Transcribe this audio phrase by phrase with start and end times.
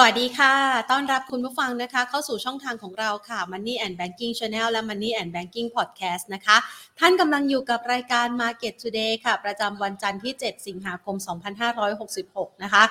[0.00, 0.54] สวัสดีค่ะ
[0.90, 6.56] ต้อนรับคุณผู้ฟังนะคะ เข้าสู่ช่องทางของเราค่ะ Money and Banking Channel และ Money and Banking Podcast นะคะ
[6.98, 11.16] ท่านกำลังอยู่กับรายการ Market Today ค่ะ ประจำวันจันทร์ที่ 7 สิงหาคม
[11.90, 12.82] 2566 นะคะ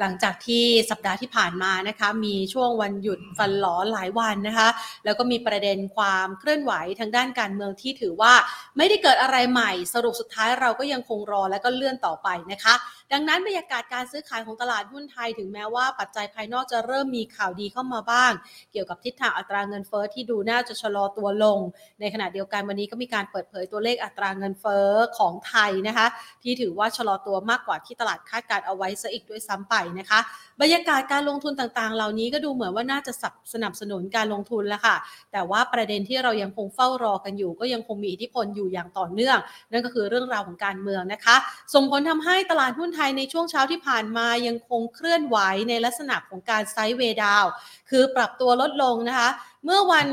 [0.00, 4.68] หลังจากที่สัปดาห์ที่ผ่านมานะคะ มีช่วงวันหยุดฟันหลอหลายวันนะคะ
[5.04, 8.32] แล้วก็มีประเด็นความเคลื่อนไหวทางด้านการเมืองที่ถือว่า
[8.76, 12.74] ไม่ได้เกิดอะไรใหม่ สรุปสุดท้ายเราก็ยังคงรอและก็เลื่อนต่อไปนะคะ
[13.12, 18.32] ดังนั้นบรรยากาศการซื้อขายของตลาดหุ้นไทยถึงแม้ว่าปัจจัยภายนอกจะเริ่มมีข่าวดีเข้ามาบ้าง
[18.72, 21.58] เกี่ยวกับทิศทางอัตราเงินเฟอ้อที่ดูน่าจะชะลอตัวลง
[22.00, 26.06] ในขณะเดียวกันวันนี้ก็มีการเปิดเผยตัวเลขอัตราเงินเฟอ้อของไทยนะคะ
[26.42, 30.20] ที่ถือว่าชะลอตัวมากกว่าที่ตลาดคาดการเอาไว้ซะอีกด้วยซ้ำไปนะคะ
[30.60, 33.12] บรรยากาศการลงทุนต่างๆ เหล่านี้ก็ดูเหมือนว่าน่าจะ
[33.54, 34.96] สนับสนุนการลงทุนแล้วค่ะ
[35.32, 39.38] แต่ว่าประเด็นที่เรายังคงเฝ้ารอกันอยู่ ก็ยังคงมีอิทธิพลอยู่อย่างต่อเนื่อง
[39.72, 41.36] นั่นก็คือเรื่องราวของการเมืองนะคะ
[41.74, 47.44] ส่งผลทำให้ตลาดหุ้นไทยในช่วงเช้าที่ผ่านมายังคงเคลื่อนไหวในลักษณะของการไซด์เวย์ดาว
[47.90, 49.28] คือปรับตัวลดลงนะคะ
[49.64, 50.08] เมื่อวัน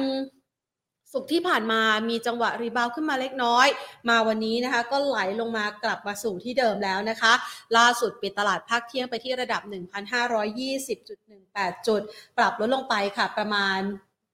[1.13, 3.67] สุกที่ผ่านมามีจังหวะรีบาวขึ้นมาเล็กน้อย
[4.09, 7.33] มาวันนี้นะคะก็ไหลลงมากลับมาสู่ที่เดิมแล้วนะคะ
[7.77, 12.01] ล่าสุดปิดตลาดภาคเที่ยงไปที่ระดับ 1,520.18 จุด
[12.37, 13.79] ปรับลดลงไปค่ะประมาณ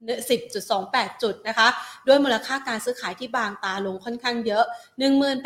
[0.05, 1.67] 10.28 จุดนะคะ
[2.07, 4.65] ด้วยมูลค่าการซื้อขายที่บางตาลงค่อนข้างเยอะ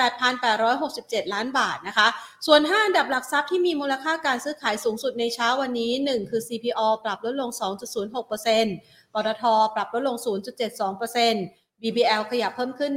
[0.06, 2.08] 18,867 ล้านบาทนะคะ
[2.46, 7.50] ส่วน 5 อันดับหลักทรัพย์ที่มีมูลค่าการซื้อขายสูงสุดในเช้าวันนี้ 1 คือ CPO ปรับลดลง
[8.12, 9.44] 2.06%ปตท
[9.76, 10.18] ปรับลดลง
[10.80, 12.92] 0.72% BBL ขยับเพิ่มขึ้น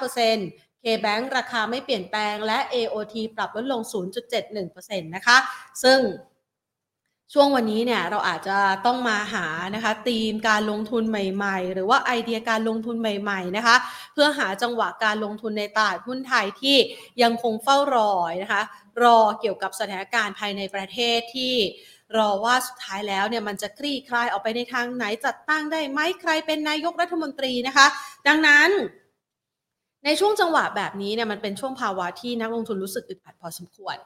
[0.00, 3.80] 1.49% K-Bank ราคาไม่เปลี่ยนแปลงและ AOT ปรับลดลง
[4.44, 5.36] 0.71%นะคะ
[5.82, 5.98] ซึ่ง
[7.32, 13.76] ช่วงวันนี้เนี่ยเราอาจจะต้องมาหานะคะธีมการลงทุนใหม่ๆ หรือว่าไอเดียการลงทุนใหม่ๆนะคะ
[14.12, 16.76] เพื่อหาจังหวะการลงทุนในตลาดหุ้นไทยที่
[17.22, 18.62] ยังคงเฝ้ารอนะคะ
[19.02, 21.54] รอเกี่ยวกับสถานการณ์ภายในประเทศที่
[22.16, 27.86] รอว่าสุดท้ายแล้วเนี่ยมันจะคลี่คลายออกไปในทางไหนจัดตั้งได้ไหมใครเป็นนายกรัฐมนตรีนะคะ
[28.28, 28.70] ดังนั้น
[30.04, 33.96] ในช่วงจังหวะแบบนี้เนี่ยมันเป็นช่วงภาวะที่นักลงทุนรู้สึกอึดอัดพอสมควร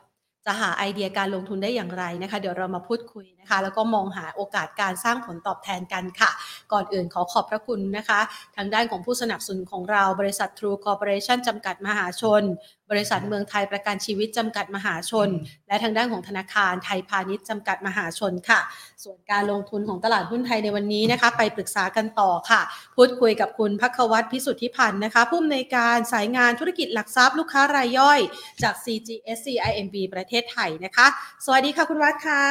[0.47, 6.31] จะหาไอเดียการลงทุนได้อย่างไรนะคะ เดี๋ยวเรามาพูดคุยนะคะ แล้วก็มองหาโอกาสการสร้างผลตอบแทนกันค่ะ
[6.73, 8.21] ก่อนอื่นขอขอบพระคุณนะคะ
[8.57, 12.43] ทางด้านของผู้สนับสนุนของเราบริษัททรูคอร์ปอเรชั่นจำกัดมหาชน
[12.91, 15.29] บริษัทเมืองไทยประกันชีวิตจำกัดมหาชน
[15.69, 18.61] และทางด้านของธนาคารไทยพาณิชย์จำกัดมหาชนค่ะ
[19.05, 22.61] ส่วนการลงทุนของตลาดหุ้นไทยในวันนี้นะคะ ไปปรึกษากันต่อค่ะ
[22.97, 28.21] พูดคุยกับคุณพักวัตรพิสุทธิพันธ์นะคะ ผู้อำนวยการสายงานธุรกิจหลักทรัพย์ลูกค้ารายย่อย
[28.63, 31.07] จาก CGSC IMB ประเทศไทยนะคะ
[31.45, 32.43] สวัสดีค่ะคุณวัดค่ะ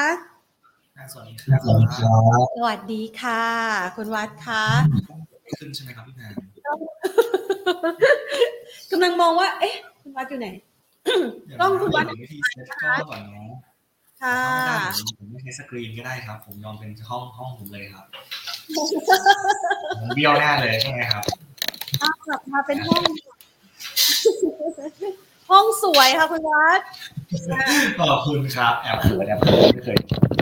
[1.14, 3.44] สวัสดีครับสวัสดีครับสวัสดีค่ะ
[3.98, 4.64] คุณวัดคะ
[5.60, 6.34] ขึ้นใช่ไหมครับพี่แพน
[8.92, 9.76] กำลังมองว่า เอ๊ะ
[10.08, 10.50] คุณวัดอยู่ไหน
[11.62, 13.52] ต้องคุณวัดเดี๋ยวิธีเซ็ตกล้องก่อนเนาะ
[14.22, 14.38] ค่ะ
[15.20, 18.06] ผมไม่ใช้สกรีนก็ได้ครับ ผมยอมเป็นห้องห้องผมเลยครับ
[20.00, 21.24] ผมเบี้ยวหน้าเลยใช่ไหมครับ
[22.00, 23.04] เอากลับมาเป็นห้อง
[25.50, 26.80] ห้องสวยค่ะคุณวัด
[28.00, 29.98] ขอบคุณครับแอบเปิดแอบเปิดไม่เคย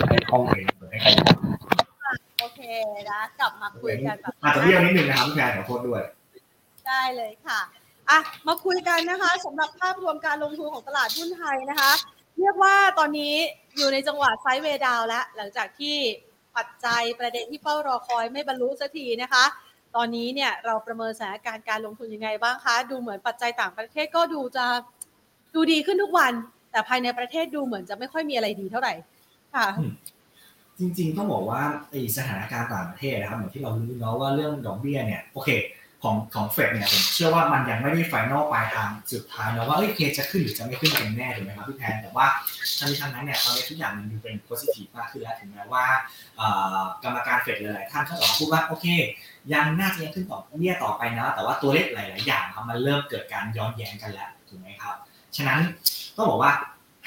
[0.09, 1.09] ให้ห้องเลยเปิดให้ใคร
[2.39, 2.61] โอเค
[3.09, 6.01] นะกลับมาคุยกันแบบอาจจะเบี้ยวนิดนึงนะครับพี่แพนขอโทษด้วย
[6.87, 7.61] ได้เลยค่ะ
[8.09, 11.91] อะมาคุยกันนะคะสำหรับภาพรวมการลงทุนของตลาดหุ้นไทยนะคะ
[12.39, 13.35] เรียกว่าตอนนี้
[13.77, 15.95] อยู่ในจังหวะไซด์เวย์ดาวแล้ว หลังจากที่
[16.57, 19.43] ปัจจัยประเด็นที่เฝ้ารอคอยไม่บรรลุสักทีนะคะ
[19.95, 24.65] ตอนนี้เนี่ยเราประเมินสถานการณ์การลงทุนยังไงบ้างคะ ดูเหมือนปัจจัยต่างประเทศก็ดูจะ
[25.55, 26.33] ดูดีขึ้นทุกวัน
[26.71, 28.93] แต่ภายในประเทศดูเหมือนจะไม่ค่อยมีอะไรดีเท่าไหร่
[29.55, 29.67] ค่ะ
[30.79, 35.49] จริงๆต้องบอกว่าไอสถานการณ์ต่างประเทศนะครับเหมือนที่เรารู้เนาะว่าเรื่องดอกเบี้ยเนี่ยโอเค
[36.05, 42.25] ของของเฟดเนี่ยผมเชื่อว่ามันยังไม่ได้ไฟนอลปลายทางสุดท้ายนะว่าเอ้ยเคจะขึ้นหรือจะไม่ขึ้นกันแน่ถูกไหมครับพี่แพนแต่ว่า
[42.79, 45.85] ทั้งนี้ทั้งนั้นเนี่ยตอนนี้ทุกอย่างมันดูเป็นโพซิทีฟมากขึ้นแล้วถึงแม้ว่า
[47.03, 48.85] กรรมการเฟดหลายๆท่านเขาออกมาพูดว่าโอเค
[49.53, 54.95] ยังน่าจะยังขึ้นต่อเบี้ยต่อไปนะ แต่ว่าตัวเลขหลาย ๆ อย่างครับมันเริ่มเกิดการย้อนแย้งกันแล้วถูกไหมครับ
[55.35, 55.59] ฉะนั้น
[56.15, 56.51] ต้องบอกว่า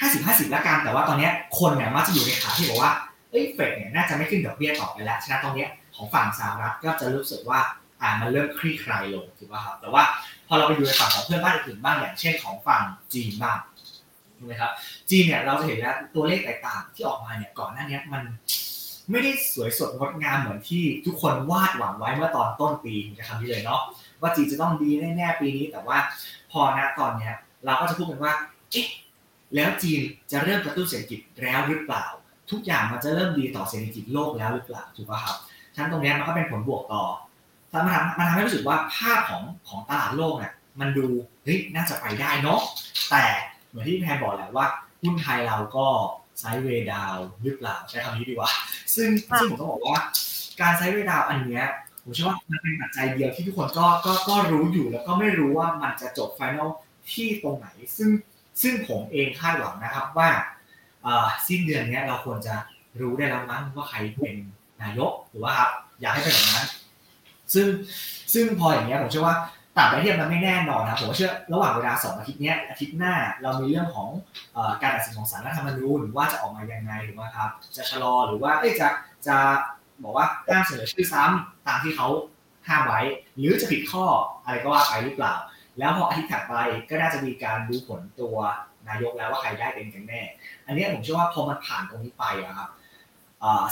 [0.01, 1.29] 50-50 แล้วกันแต่ว่าตอนนี้
[1.59, 2.93] คนเนี่ยมักจะอยู่ในขาที่บอกว่า
[3.31, 5.67] เอ้ยเฟดเนี่ยน่าจะไม่ขึ้นดอกเบี้ยต่อไปแล้วฉะนั้นตรงนี้
[5.97, 7.61] ของฝั่งสหรัฐก็จะรู้สึกว่า
[8.03, 10.03] อ่ามันเริ่มคลี่คลายลงถูกป่ะครับแต่ว่า
[10.49, 12.83] พอเราไปดูในฝั่งของเพื่อนบ้านอื่นบ้างอย่างเช่นของฝั่ง
[13.15, 13.59] จีนบ้าง
[14.39, 14.73] ถูกไหมครับ
[15.11, 18.23] จีนเนี่ยเราจะเห็นแล้วตัวเลขต่างๆที่ออกมาเนี่ยก่อนหน้านี้มัน
[19.11, 23.81] ไม่ได้สวยสดงดงามเหมือนที่ทุกคนวาดหวังไว้เมื่อตอนต้นปีจะคำนี้เลยเนาะ
[24.21, 25.99] ว่าจีนจะต้องดีแน่ๆปีนี้ แต่ว่า
[26.53, 27.35] พอณตอนเนี้ย
[27.65, 28.35] เราก็จะพูดกันว่า
[28.73, 28.89] เอ๊ะ
[29.55, 30.01] แล้วจีน
[30.33, 32.06] จะเริ่มกระตุ้นเศรษฐกิจแล้วหรือเปล่า
[32.51, 35.37] ทุกอย่างมันจะเริ่มดีต่อเศรษฐกิจโลกแล้วหรือเปล่าถูกป่ะครับ
[35.75, 37.05] ฉะนั้นตรงนี้มันก็เป็นผลบวกต่อ
[37.73, 41.06] มันทำมันทำให้รู้สึกว่าภาพของของตลาดโลกเนี่ยมันดู
[41.44, 42.61] เฮ้ยน่าจะไปได้เนาะ
[43.11, 43.25] แต่
[43.69, 44.67] เหมือนที่พี่แพนบอกแหละว่า
[45.03, 45.87] หุ้นไทยเราก็
[46.38, 48.50] sideway down หรือเปล่าใช้คำนี้ดีกว่า
[48.94, 49.09] ซึ่ง
[49.41, 49.99] ซึ่งผมต้องบอกว่า
[50.61, 51.65] การ sideway down อันเนี้ย
[52.03, 56.70] ผมเชื่อว่ามันเป็นปัจจัยเดียวที่ทุกคนก็ก็ก็รู้อยู่แล้วก็ไม่รู้ว่ามันจะจบ final
[57.12, 58.11] ที่ตรงไหน ซึ่ง
[58.62, 60.29] ซึ่งผมเองคาดหวังนะครับว่า
[61.47, 62.55] สิ้นเดือนนี้เราควรจะ
[63.00, 64.37] รู้ได้แล้วมั้งว่าใครเป็น
[64.82, 65.70] นายกหรือว่าครับ
[66.00, 66.67] อยากให้เป็นแบบนั้น
[67.55, 67.67] ซึ่ง
[68.33, 69.37] ซึ่งพออย่างเงี้ยผมเชื่อว่า
[69.79, 74.09] ต่างประเทศมันไม่แน่นอนนะผมเชื่อระหว่างเวลาสองอาทิตย์นี้อาทิตย์หน้าเรามีเรื่องของ
[74.83, 78.89] การตัดสินของศาลรัฐธรรมนูญว่าจะออกมายังไงหรือว่าครับจะชะลอหรือว่าจะ
[79.27, 79.37] จะ
[80.03, 82.09] บอกว่าห้ามเสนอชื่อซ้ำตามที่เขา
[82.69, 83.00] ห้ามไว้
[83.39, 84.05] หรือจะผิดข้อ
[84.44, 85.35] อะไรก็ว่าไปหรือเปล่า
[85.79, 86.55] แล้วพออาทิตย์ถัดไป
[86.91, 88.37] ก็น่าจะมีการดูผลตัว
[88.89, 90.23] นายกแล้วว่าใครได้เป็นกันแน่
[90.67, 92.69] อันนี้ผมเชื่อว่าพอมันผ่านตรงนี้ไปอะครับ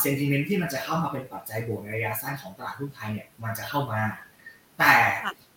[0.00, 4.00] เซนติเมนต์ที่มันจะเข้ามาเป็นปัจจัยบวกในระยะสั้นของตลาดหุ้นไทยเนี่ยมันจะเข้ามา
[4.78, 4.94] แต่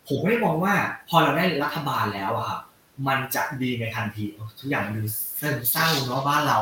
[0.08, 0.74] ผมไม่ได้มองว่า
[1.10, 2.62] พอเราได้รัฐบาลแล้วอะครับ
[3.08, 4.26] มันจะดีในทันที
[4.60, 5.04] ทุกอย่างมันดู
[5.72, 6.60] เศร้าเนาะบ้านเรา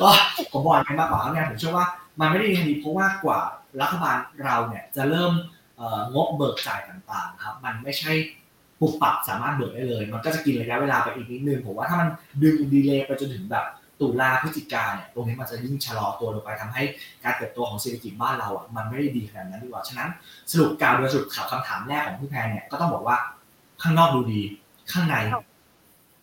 [0.00, 0.08] ก็
[0.52, 1.86] ผมบอกกันมากกว่าครับเนี่ยผมเชื่อว่า
[2.20, 3.40] มันไม่ได้ดีทันทีเพราะว่ากว่า
[3.80, 5.32] รัฐบาลเราเนี่ยจะเริ่ม
[6.14, 8.12] งบเบิกจ่ายต่างๆครับมันไม่ใช่
[8.80, 12.08] ปุบปับสามารถเบิกได้เลย มันก็จะกินระยะเวลาไปอีกนิดนึงผมว่าถ้ามัน
[12.42, 13.64] ดึงดีเลย์ไปจนถึงแบบ
[14.00, 16.82] ตุลาพฤศจิกาเนี่ยตรงนี้มันจะยิ่งชะลอตัวลงไปทำให้
[17.24, 20.08] การเติบโตของเศรษฐกิจบ้านเราอะมันไม่ได้ดีขนาดนั้นดีกว่าฉะนั้น
[20.50, 23.16] สรุปการโดยสรุปข่าวคำถามแรกของพี่แพนเนี่ยก็ต้องบอกว่า
[23.82, 24.40] ข้างนอกดูดี
[24.92, 25.16] ข้างใน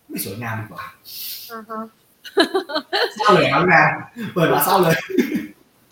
[0.10, 0.84] ไม่สวยงามดีกว่า
[3.18, 3.82] เศร้าเลยครับแม่
[4.34, 4.96] เปิดมาเศร้าเลย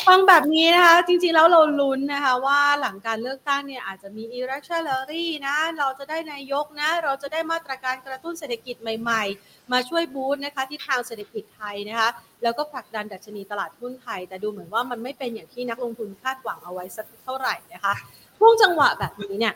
[0.08, 12.10] ฟังแบบนี้นะคะ จริงๆแล้วเราลุ้นนะคะว่าหลังการเลือกตั้งเนี่ยอาจจะมี electionary นะ เราจะได้นายกนะ เราจะได้มาตรการกระตุ้นเศรษฐกิจใหม่ๆ มาช่วยบูสต์นะคะที่ทางเศรษฐกิจไทยนะคะ
[12.44, 17.94] แล้วก็ผลักดันดัชนีตลาดหุ้นไทย แต่ดูเหมือนว่ามันไม่เป็นอย่างที่นักลงทุนคาดหวังเอาไว้สักเท่าไหร่นะคะ
[18.38, 19.54] ช่วงจังหวะแบบนี้เนี่ย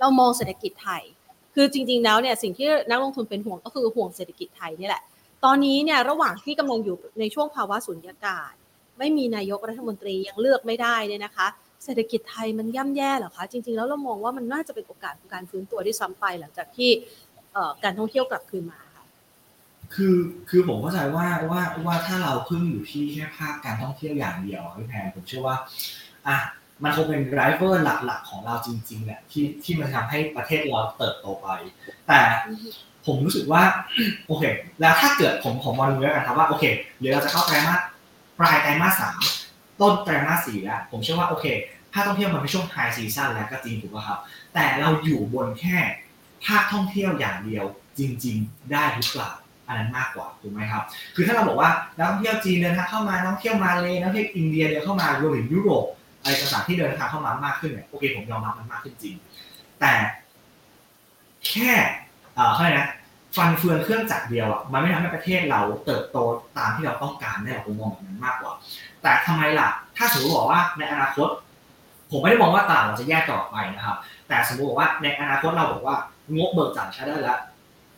[0.00, 1.02] เรามองเศรษฐกิจไทย
[1.54, 5.02] คือจริง ๆ แล้วเนี่ยสิ่งที่นักลงทุนเป็นห่วงก็คือห่วงเศรษฐกิจไทยนี่แหละ
[5.44, 8.52] ตอนนี้เนี่ยระหว่างที่กำลังอยู่ในช่วงภาวะสุญญากาศ
[8.98, 11.46] ไม่มีนายกรัฐมนตรียังเลือกไม่ได้เนี่ยนะคะ
[11.84, 16.90] เศรษฐกิจไทยมันย่ำแย่เหรอคะ จริง ๆ แล้วเรามองว่ามันน่าจะเป็นโอกาสของการฟื้นตัวที่ซ้ำไปหลังจากที่
[17.84, 19.04] การท่องเที่ยวกลับคืนมาค่ะ
[19.94, 20.16] คือ
[20.50, 25.56] คือผมเข้าใจว่าว่าว่าถ้าเราพึ่งอยู่ที่แค่ภาคการท่องเที่ยวอย่างเดียวพี่แพนผมเชื่อว่า
[26.28, 26.36] อะ
[26.82, 31.48] มันคงเป็น driver หลัก ๆ ของเราจริงๆแหละที่ที่มันทำให้ประเทศเราเติบโตไป
[32.08, 32.20] แต่
[33.06, 33.62] ผมรู้สึกว่า
[34.26, 34.44] โอเค
[34.80, 36.64] แล้วถ้าเกิดผมผมมองดูแล้วกันครับว่าโอเค
[36.98, 37.80] เดี๋ยวเราจะเข้าไตรมาส
[38.38, 39.20] ปลายไตรมาสสาม
[39.80, 41.46] ต้นไตรมาสสี่แล้วผมเชื่อว่าโอเค
[41.92, 44.18] ภาคท่องเที่ยวมันเป็นช่วง high season แล้วก็จริงถูกป่ะครับ
[44.54, 45.78] แต่เราอยู่บนแค่
[46.46, 47.64] ภาคท่องเที่ยวอย่างเดียว
[47.98, 49.30] จริง ๆ ได้หรือเปล่า
[49.66, 50.82] อันนั้นมากกว่าถูกไหมครับ
[51.14, 55.84] คือถ้าเราบอกว่านักท่องเที่ยวจีนเดินทางเข้ามานักท่องเที่ยวมาเลยนักท่องเที่ยวอินเดียเดินเข้ามารวมถึงยุโรป
[56.20, 59.14] อะไรต่างๆที่เดินทางเข้ามามากขึ้นเนี่ยโอเคผมยอมรับมันมากขึ้นจริง
[59.80, 59.92] แต่
[61.48, 61.70] แค่
[62.34, 62.88] เอ่อเขาเรียกนะ
[63.36, 66.18] ฟันเฟืองเครื่องจักรเดียวอะมันไม่ทำให้ประเทศเราเติบโต
[66.58, 68.52] ตามที่เราต้องการได้หรอกผมมองแบบนั้นมากกว่า
[69.02, 71.28] แต่ทำไมล่ะ ถ้าสมมติบอกว่าในอนาคต
[72.10, 73.96] ผมไม่ได้มองว่าตลาดเราจะแยกต่อไปนะครับ
[74.28, 75.96] แต่สมมติบอกว่าในอนาคตเราบอกว่า
[76.36, 77.40] งบเบิกจ่ายใช้ได้แล้ว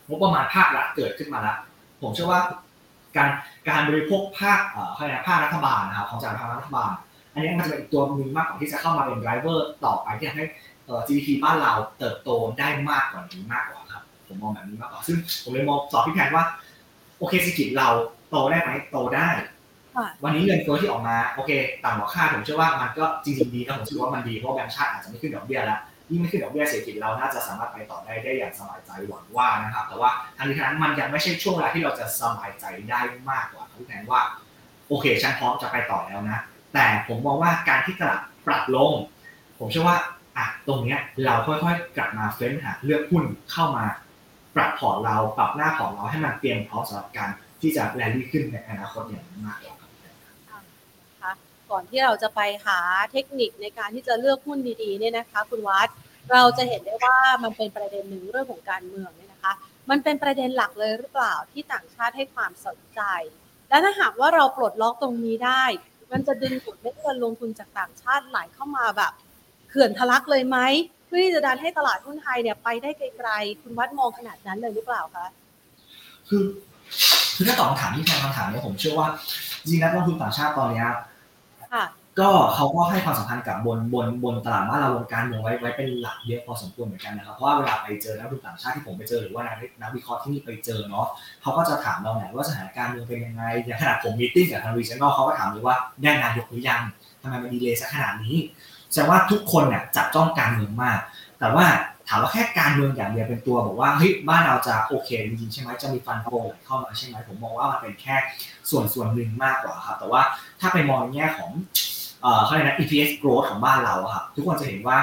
[0.07, 1.57] งบประมาณภาครัฐเกิดขึ้นมาแล้ว
[2.01, 2.41] ผมเชื่อว่า
[3.17, 3.29] การ
[3.69, 4.89] การบริโภคภาคเอ่อ
[5.27, 6.91] ภาครัฐบาลนะครับของจากทางรัฐบาล
[7.33, 10.45] อันนี้มันจะเป็นตัวนึงมากกว่าที่จะเข้ามาเป็นไดรเวอร์ต่อไปที่ทำให้
[11.07, 12.29] GDP บ้านเราเติบโต
[12.59, 13.81] ได้มากกว่านี้มากกว่า
[14.27, 16.45] ผมมองแบบนี้มากกว่าซึ่งผมเลยมองสอบพี่แพนว่า
[17.19, 17.89] โอเคเศรษฐกิจเรา
[18.29, 19.29] โตได้ไหมโตได้
[20.23, 21.51] วันนี้เงินเฟ้อที่ออกมาโอเค
[21.83, 25.79] ต่ำกว่าคาดผมเชื่อว่ามันก็จริงๆดีนะผมเชื่อว่ามันดีเพราะแบงก์ชาติอาจจะไม่ขึ้นดอกเบี้ยแล้ว
[26.11, 34.21] ยิ่งไม่ขึ้นดอกเบี้ยเศรษฐกิจเราน่าจะสามารถไปต่อได้ได้อย่างสบายใจหวังว่านะครับ แต่ว่าทางนี้ทางนั้นมันยังไม่ใช่ช่วงเวลาที่เราจะสบายใจได้มากกว่าพี่แพนว่า
[34.87, 36.39] โอเคฉันพร้อมจะไปต่อแล้วนะ
[36.73, 38.91] แต่ผมมองว่าการที่ตลาดปรับลง
[39.59, 39.97] ผมเชื่อว่า
[40.37, 43.85] อะตรงเนี้ยเราค่อยๆกลับมาเฟ้นหาเลือกหุ้นเข้ามา
[44.55, 47.29] ปรับพอร์ตเราปรับหน้าพอร์ตเราให้มันเตรียมพร้อมสำหรับการ
[47.61, 49.57] ที่จะแลนดี้ขึ้นในอนาคตอย่างมาก
[51.21, 51.35] ครับ
[51.71, 52.79] ก่อนที่เราจะไปหา
[53.11, 55.87] เทคนิคในการที่จะเลือกหุ้นดีๆเนี่ยนะคะคุณวัด
[56.31, 59.53] เราจะเห็นได้ว่ามันเป็นประเด็นหนึ่งเรื่องของการเมืองเนี่ยนะคะ
[59.89, 63.01] มันเป็นประเด็นหลักเลยหรือเปล่าที่ต่างชาติให้ความสนใจ
[63.69, 65.63] และถ้าหากว่าเราปลดล็อกตรงนี้ได้
[66.11, 69.13] มันจะดึงดูดเม็ดเงินลงทุนจากต่างชาติไหลเข้ามาแบบ
[69.69, 70.57] เขื่อนทะลักเลยไหม
[71.15, 75.25] พื่อที่จะดันให้ตลาดหุ้นไทยเนี่ยไปได้ไกลๆ คุณวัดมองขนาดนั้นเลยหรือเปล่าคะ
[76.29, 76.43] คือ
[77.35, 79.07] คือถ้าตอบคำถามที่แทนคำถามนี้ผมเชื่อว่า
[79.67, 80.85] จริงนักลงทุนต่างชาติตอนนี้
[82.19, 91.07] ก็เขาก็ให้ความสำคัญกับบนบนบนตลาดบ้านเราวงการเมืองไว้ไว้เป็นหลักเยอะพอสมควรเหมือนกันนะครับเพราะว่าเวลาไปเจอนักลงทุนต่างชาติที่ผมไปเจอหรือว่านักนักวิเคราะห์ที่นี่ไปเจอเนาะ
[91.41, 96.81] เขาก็จะถามเราแหละว่าสถานการณ์เมืองเป็นยังไงอย่างขนาดผมมีติ้งกับทางรีเจนอลเขาก็ถามเลยว่าได้นายกหรือยัง
[97.21, 98.35] ทำไมมันดีเลยสักขนาดนี้
[98.95, 100.99] แสดงว่าทุกคนเนี่ยจับจ้องการเมืองมาก
[101.39, 101.65] แต่ว่า
[102.07, 108.15] ถามว่าแค่การเมืองอย่างเดียวเป็นตัวบอกว่าเฮ้ยบ้านเราจะโอเคจริงๆใช่ไหมจะมีฟันโฟไหลเข้ามาใช่ไหมผมมองว่ามันเป็นแค่
[108.69, 110.21] ส่วนส่วนหนึ่งมากกว่าครับแต่ว่า
[110.59, 111.51] ถ้าไปมองในแง่ของ
[112.21, 114.97] เอ่อเขาเรียกนะ EPS growth ของบ้านเราครับทุกคนจะเห็นว่า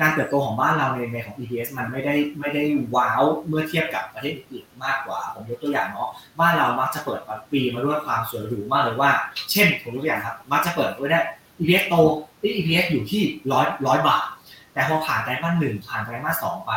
[0.00, 2.62] การเติบโตของบ้านเราในในของ EPS มันไม่ได้ไม่ได้
[2.94, 6.10] ว้าวเมื่อเทียบกับประเทศอื่นมากกว่า ผมยกตัวอย่างเนาะ
[6.40, 7.20] บ้านเรามักจะเปิด
[7.52, 9.10] ปีมาด้วยความสวยหรูมากเลยว่า
[9.50, 11.20] เช่นผมยกตัวอย่างครับมักจะเปิดด้วยได้
[11.60, 11.94] EPS โต
[12.40, 14.26] ที่ EPS อยู่ที่ร้อยร้อยบาท
[14.72, 16.72] แต่พอผ่านไตรมาสหนึ่งผ่านไตรมาสสองไป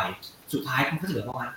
[0.52, 1.48] สุดท้ายมันก็เหลือประมาณ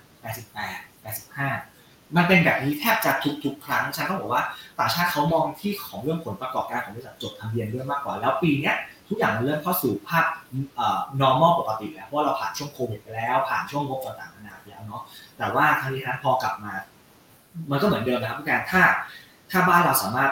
[0.43, 3.11] 88 85 มันเป็นแบบนี้แทบจะ
[3.45, 4.43] ทุกๆ ครั้งฉันต้องบอกว่า
[4.79, 8.71] ต่างชาติเขามองที่ของเรื่องผลประกอบการของบริษัทจดทะเบียนด้วยมากกว่า แล้วปีนี้
[9.09, 10.25] ทุกอย่างมันเริ่มเข้าสู่ภาพ
[10.75, 15.01] เอ่อ normal ปกติแล้วเพราะเราผ่านช่วงโควิดไปแล้วผ่านช่วงงบต่างๆนานาไปแล้วเนาะ
[15.37, 16.73] แต่ว่าครั้งนี้นั้นพอกลับมา
[17.71, 18.81] มันก็เหมือนเดิมนะครับการถ้า
[19.51, 20.31] ถ้าบ้านเราสามารถ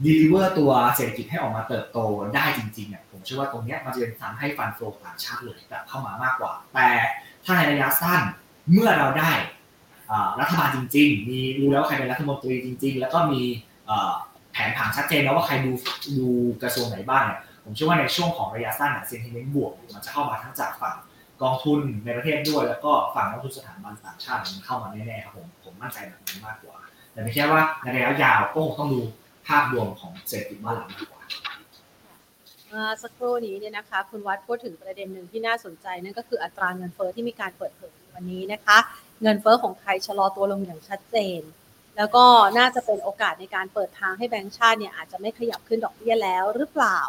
[0.00, 1.98] เอ่อ deliver ตัวเศรษฐกิจให้ออกมาเติบโต
[2.34, 6.88] ได้จริงๆเนี่ยผมเชื่อว่าตรงนี้มันจะเป็นทำให้ฟันโฟต่างชาติเลยกลับเข้ามามากกว่า แต่
[7.44, 8.20] ถ้าในระยะสั้น
[8.72, 9.32] เมื่อเราได้
[10.40, 13.42] รัฐบาลจริง ๆ มีรู้แล้วว่าใครเป็นรัฐมนตรีจริง ๆ แล้วก็มี
[14.52, 15.70] แผนผังชัดเจนแล้วว่าใครดู
[16.18, 16.28] ดู
[16.62, 20.96] กระทรวงไหนบ้างเนี่ยผมเชื่อว่าในช่วงของระยะสั้นเซนติเมนต์บวกมันจะเข้ามาทั้งจากฝั่ง
[21.42, 26.76] กองทุนในประเทศด้วย แล้วก็ฝั่งนักทุนสถาบันต่างชาติมันเข้ามาแน่ๆครับผมผมมั่นใจแบบนี้มากกว่า
[27.12, 29.00] แต่ไม่ใช่ว่าในระยะยาวก็คงต้องดู
[29.48, 31.22] ภาพรวมของเศรษฐกิจบ้านเรามากกว่า
[33.02, 38.78] สักครู่นี้เนี่ยนะคะคุณวัดพูดถึงประเด็นหนึ่งที่น่าสนใจนั่นก็คืออัตราเงินเฟอ้อที่มีการเปิดเผยวันนี้นะคะ
[39.22, 41.40] เงินเฟอ้อของไทยชะลอตัวลงอย่างชัดเจน
[41.96, 42.24] แล้วก็
[42.58, 47.00] น่าจะเป็นโอกาสในการเปิดทางให้แบงก์ชาติเนี่ยอาจจะไม่ขยับขึ้นดอกเบี้ยแล้วหรือเปล่า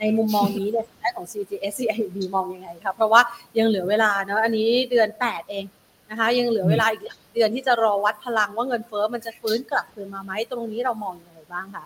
[0.00, 3.20] ในมุมมองนี้เนี่ยด้ของ CGS CIB มองยังไงครับเพราะว่า
[3.58, 5.64] ยังเหลือเวลาเนาะอันนี้เดือน 8 เอง
[6.10, 7.02] นะคะ ยังเหลือเวลาอีก
[7.34, 11.84] เดือนที่จะรอวัดพลังว่าเงินเฟอ้อมันจะฟื้นกลับคืนมาไหมตรงนี้เรามองยังไง บ้างคะ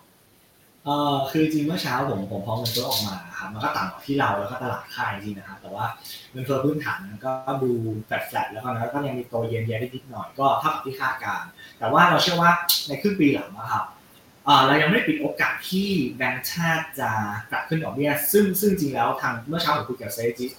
[0.85, 5.87] เออคือจริงเมื่อเช้าผมผมพอเงินเฟ้อออกมาครับมันก็ต่ำกว่าที่เราแล้วก็ตลาดค่ายจริงนะครับแต่ว่า
[6.33, 7.71] เงินเฟ้อพื้นฐานมันก็ดู
[8.07, 11.43] แฟลตๆแล้วก็ก็ยังมีโตเย็นๆได้นิดหน่อยก็เท่ากับที่คาดการ
[11.79, 12.51] แต่ว่าเราเชื่อว่า
[12.89, 13.85] ในครึ่งปีหลังนะครับ
[14.67, 17.11] เรายังไม่ปิดโอกาสที่แบงก์ชาติจะ
[17.51, 20.53] กลับขึ้นดอกเบี้ยซึ่งซึ่งจริงแล้วทางเมื่อเช้าผมคุยกับเซจิส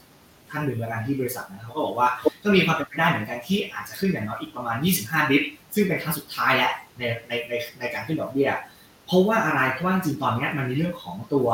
[0.50, 2.08] ท่านหนึ่งแล้วกันที่บริษัทนะเขาก็บอกว่า
[2.44, 5.44] ก็มีความเป็นไปได้เหมือนกันที่อาจจะขึ้นอย่างน้อยอีกประมาณ 25บิต
[5.76, 8.50] ซึ่งเป็นครั้งสุดท้ายแล้วในในในในการขึ้นดอกเบี้ย
[9.08, 11.48] เพราะว่าอะไรเพราะว่าจริงตอนนี้มันมีเรื่องของตัว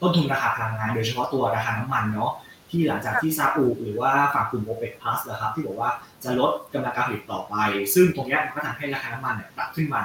[0.00, 2.32] ต้นทุนราคาพลังงาน โดยเฉพาะตัวราคาน้ำมันเนาะ
[2.70, 5.90] ที่หลังจากที่ซาอุหรือว่าฝั่งกลุ่มโอเปกพลัสนะครับที่บอกว่า
[6.24, 7.54] จะลดกำลังการผลิตต่อไป
[7.94, 10.02] ซึ่งตรงนี้มันก็ทำให้ราคาน้ำมันเนี่ยปรับขึ้นมา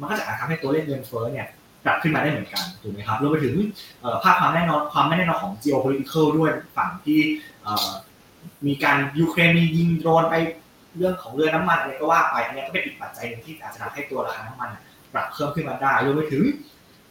[0.00, 1.46] มันก็จะอาจทำให้ตัวเลขเงินเฟ้อเนี่ย
[1.84, 3.54] ปรับขึ้นมาได้เหมือนกันถูกไหมครับรวมไปถึง
[4.22, 7.20] ภาพความแน่นอนความไม่แน่นอนของ geopolitical ด้วยฝั่งที่
[8.66, 10.34] มีการยูเครนมียิงโดรนไป
[10.96, 14.70] เรื่องของเรือน้ำมันอะไรก็ว่าไปอันนี้ก็เป็นอีกปัจจัยหนึ่งที่อาจจะทำให้ตัวราคาน้ำมัน
[15.14, 16.44] ปรับเพิ่มขึ้นมาได้รวมไปถึง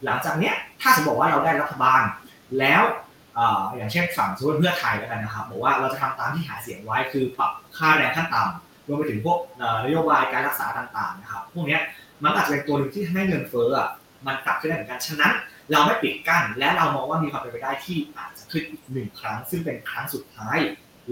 [0.04, 2.02] หลังจากเนี้ยถ้าสมมติว่าเราได้รัฐบาล
[2.58, 2.82] แล้ว
[3.76, 9.38] อย่างเช่นฝั่งสมมติเพื่อไทยแล้วกันนะครับบอกว่าเราจะทำตามที่หาเสียงไว้คือปรับค่าแรงขั้นต่ำรวมไปถึงพวก
[9.84, 11.78] นโยบายการรักษาต่างๆนะครับพวกนี้
[12.24, 13.68] มันอาจจะเป็นตัวหนึ่งที่ทำให้เงินเฟ้อ
[14.26, 15.32] มันกลับขึ้นได้เหมือนกันฉะนั้น
[15.70, 20.58] เราไม่ปิดกั้นและเรามองว่ามีความเป็นไปได้ที่อาจจะขึ้นอีกหนึ่งครั้ง ซึ่งเป็นครั้งสุดท้าย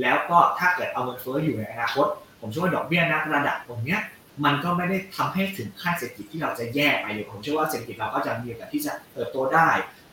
[0.00, 2.06] แล้วก็ถ้าเกิดเอาเงินเฟ้ออยู่ในอนาคต
[2.40, 4.00] ผมเชื่อว่าดอกเบี้ยนะระดับตรงเนี้ย
[4.44, 9.68] มันก็ไม่ได้ทำให้ถึงขั้นเศรษฐกิจที่เราจะแย่ไปเลยผมเชื่อว่าเศรษฐกิจเราก็จะมีโอกาสที่จะเติบโตได้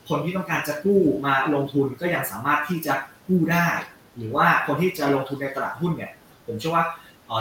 [0.09, 2.93] คนที่ต้องการจะกู้มาลงทุนก็ยังสามารถที่จะ
[3.27, 3.67] กู้ได้
[4.17, 6.11] หรือว่าคนที่จะลงทุนในตลาดหุ้นเนี่ย
[6.45, 6.85] ผมเชื่อว่า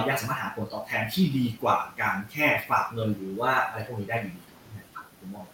[0.08, 4.32] ยังสามารถหาผลตอบแทนที่ดีกว่าการแค่ฝากเงินหรือว่าอะไรพวกนี้ได้ดี
[5.18, 5.46] ผมมอง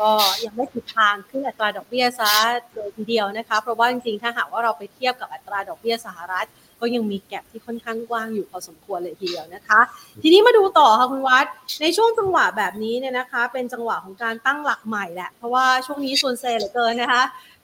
[0.00, 0.10] ก็
[0.44, 2.32] ยังไม่ผิดทางขึ้นอัตราดอกเบี้ยซะ
[2.74, 6.46] เลยทีเดียวนะคะเพราะว่าจริงๆถ้าหากว่าเราไปเทียบกับอัตราดอกเบี้ยสหรัฐ
[6.80, 9.80] ก็ยังมีแกลบที่ค่อนข้างกว้างอยู่พอสมควรเลยทีเดียวนะคะ
[10.22, 11.46] ทีนี้มาดูต่อค่ะคุณวัด
[11.80, 17.22] ในช่วงจังหวะแบบนี้เนี่ยนะคะ เป็นจังหวะของการตั้งหลักใหม่แหละเพราะว่าช่วงนี้ส่วนเซเหลือเกินนะคะ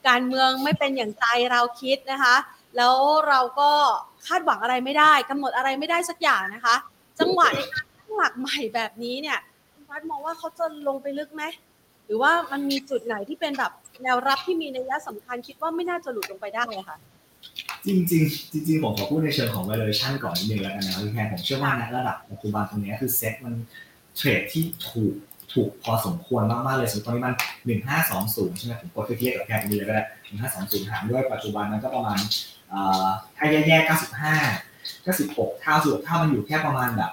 [0.09, 2.35] การเมืองไม่เป็นอย่างใจเราคิดนะคะ
[2.77, 2.95] แล้ว
[3.29, 3.71] เราก็
[4.27, 6.75] คาดหวังอะไรไม่ได้กำหนดอะไรไม่ได้สักอย่างนะคะ
[7.21, 9.39] จังหวะในการตั้งหลักใหม่แบบนี้เนี่ย
[9.73, 11.43] คุณวัดมองว่าเขาจะลงไปลึกไหม
[12.07, 16.97] หรือว่ามันมีจุดไหนที่เป็นแบบแนวรับที่มีนัยสำคัญคิดว่าไม่น่าจะหลุดลงไปได้ค่ะ
[17.87, 18.23] จริงจริง
[18.67, 23.55] จริงผมขอพูดในเชิงของ valuation ก่อนนิดนึงแล้วกันนะพี่แพรผมเชื่อว่าในระดับปัจจุบันตรงนี้คือเซ็ตมัน
[24.17, 25.15] เทรดที่ถูก
[25.53, 27.35] ถูกพอสมควรมากๆเลยสมมติตอนนี้มัน
[27.67, 32.19] หนึ่งห้าสองศูนย์ใช่ไหมผมกดเทียบกับแพรตรงนี้เลยก็ได้หนึ่งห้าสองศูนย์หารด้วยปัจจุบันมันก็ประมาณ
[33.37, 34.35] ถ้าแย่ๆเก้าสิบห้า
[35.03, 37.11] เก้าสิบหกเท่าสุดเท่ามันอยู่แค่ประมาณแบบ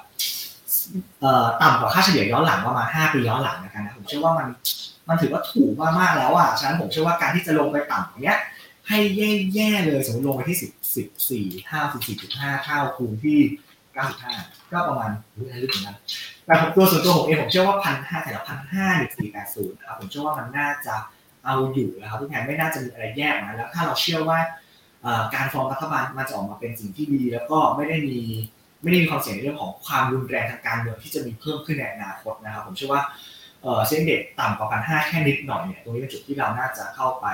[1.62, 4.48] ต่ำกว่าค่าเฉลี่ยย้อนหลังประมาณห้าปีย้อนหลังนะครับผมเชื่อว่ามัน
[5.10, 8.40] มันถือว่าถูกมากๆแล้วอะฉะนั้นผมเชื่อว่าการที่จะลงไปต่ำอย่างเงี้ย
[8.92, 9.02] ให้
[9.54, 13.40] แย่ๆเลยสมมติลงไปที่สิบสิบสี่เท่าสิบสี่จุดห้าเท่าคูณที่
[13.94, 14.34] เก้าสิบห้า
[14.72, 15.96] ก็ประมาณรู้อะไรลึกเหมือนกัน
[16.46, 20.96] แต่ผมตัวส่วนตัวผมเองผมเชื่อว่าพันห้าแต่ละพันห้าหรือสี่แปดศูนย์นะครับผมเชื่อว่ามันน่าจะ
[21.46, 24.40] เอาอยู่แล้วครับทุกแห่งไม่น่าจะมีอะไรแยกนะแล้วถ้าเราเชื่อว่า
[25.36, 28.20] การฟอร์มรัฐบาลมันจะออกมาเป็นสิ่งที่ดี แล้วก็ไม่ได้มี
[28.82, 33.04] ไม่ได้มีความเสี่ยงในเรื่องของความรุนแรงทางการเมืองที่จะมีเพิ่มขึ้นในอนาคตนะครับผมเชื่อว่า
[33.88, 37.26] เซ็นเด็กต่ำกว่าพันห้าแค่นิดหน่อยเนี่ยตรงนี้เป็นจุดที่เราน่าจะเข้าไป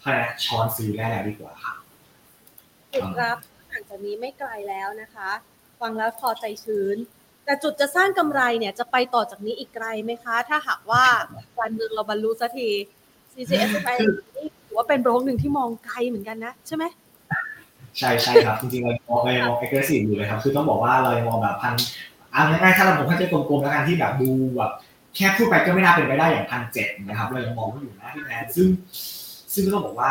[0.00, 1.76] เพื่อช้อนซื้อแล้แล้วดีกว่าครับ
[2.94, 3.38] จุดรับ
[3.68, 5.30] หลังจากนี้ไม่ไกลแล้วนะคะ
[5.80, 6.96] ฟังแล้วพอใจชื้น
[7.44, 11.04] แต่จุดจะสร้างกำไรเนี่ยจะไปต่อจากนี้อีกไกลไหมคะ ถ้าหากว่า
[11.58, 12.68] การเมืองเราบรรลุสักที
[13.32, 13.88] CCS ไป
[14.36, 16.84] นี่ถือว่าเป็นโรงหนึ่งที่มองไกลเหมือนกันนะ ใช่ไหม
[17.98, 21.74] ใช่ใช่ครับ จริงๆเรามองเรามอง aggressive อยู่เลยครับ คือต้องบอกว่าเรามองแบบพัน
[22.34, 24.72] อ่าง่ายๆถ้าเราผมเข้าใจกลมๆแล้วกันที่แบบดูแบบ
[25.14, 28.68] แค่พูดไปก็ไม่น่าเป็นไปได้อย่างพันเจ็ดนะครับเรายังมองว่าอยู่นะพี่แพนซึ่ง
[29.54, 30.10] ซึ่งก็ต้องบอกว่า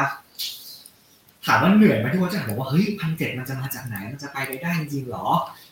[1.45, 5.27] ถามว่าเหนื่อยไหมที่ว่าจะบอกว่าเฮ้ยพันเจ็ดมันจะมาจากไหนมันจะไปได้ได้จริงๆหรอ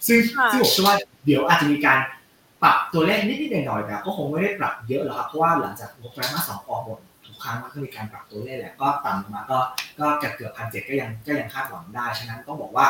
[0.07, 0.19] ซึ่ง
[0.51, 0.95] ซึ่งผมเชื่อว่า
[1.25, 1.99] เดี๋ยวอาจจะมีการ
[2.63, 6.99] ปรับตัวเลขนิดๆหน่อยๆแต่ก็คงไม่ได้ปรับเยอะหรอกครับเพราะว่าหลังจากงบไตรมาสสองออกหมด
[7.43, 9.59] ครั้งมันก็มีการปรับตัวเลขแหละก็ต่ำมาก็
[9.99, 12.87] ก็เกือบเกือบพันเจ็ดก็ยังก็ยังคาดหวังได้ฉะนั้นต้องบอกว่า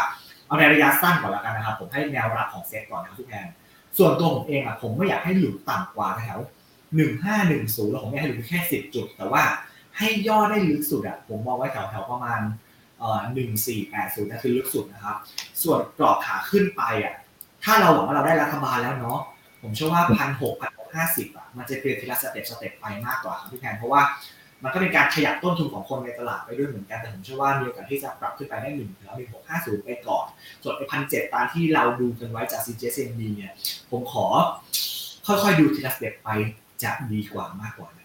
[0.48, 3.48] เอาในระยะสั้นก่อนแล้วกันนะครับ ผมให้แนวรับของเซ็ตก่อนนะครับพี่แพน
[3.98, 6.39] ส่วนตัวผมเองอะผมไม่อยากให้หลุดต่ำกว่าแถว
[6.96, 9.44] หนึ่งห้าหนึ่งศูนย์แล้วผมไม่ให้หลุดแค่สิบจุด แต่ว่า
[9.97, 12.41] ให้ย่อได้ลึกสุดอะผมมองไว้แถวแถวประมาณ
[12.99, 15.17] เอ่อหนึ่งสี่แปดศูนย์นั่นคือลึกสุดนะครับ
[15.63, 17.13] ส่วนกรอบขาขึ้นไปอะ
[17.63, 19.19] ถ้าเราหวังว่าเราได้รัฐบาลแล้วเนาะ
[19.61, 24.01] ผมเชื่อว่าพันหกพันหกห้าสิบอะ มันจะเปลี่ยนทีละสเต็ปสเต็ปไปมากกว่าครับพี่แพนเพราะว่า
[24.63, 30.25] มันก็เป็นการขยับต้นทุนของคนในตลาดไปด้วยเหมือนกัน แต่ผมเชื่อว่ามีโอกาสที่จะปรับขึ้นไปได้หนึ่งถึงหนึ่งหกห้าศูนย์ไปก่อน
[30.63, 33.53] ส่วนไอ้พันเจ็ดตามที่เราดูกันไว้จาก CJCMB เนี่ย
[33.91, 34.25] ผมขอ
[35.27, 36.29] ค่อยๆดูทีละสเต็ปไป
[36.83, 38.04] จะดีกว่ามากกว่านะ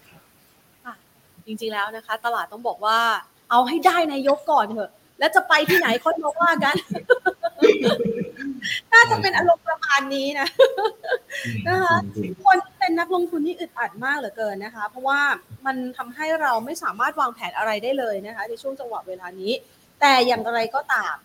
[1.51, 2.99] รับจริง ๆแล้วนะคะ ตลาดต้องบอกว่า
[3.49, 6.75] เอาให้ได้นายกก่อนเถอะ แล้วจะไปที่ไหนค่อยมาว่ากัน
[8.93, 10.47] น่าจะเป็นอารมณ์ประมาณนี้นะ
[11.67, 11.95] นะคะ
[12.45, 15.21] คนเป็นนักลงทุนที่อึดอัดมากเหลือเกินนะคะ เพราะว่า
[15.65, 19.53] มันทำให้เราไม่สามารถวางแผนอะไรได้เลยนะคะ ในช่วงจังหวะเวลานี้
[19.99, 21.15] แต่อย่างไรก็ตาม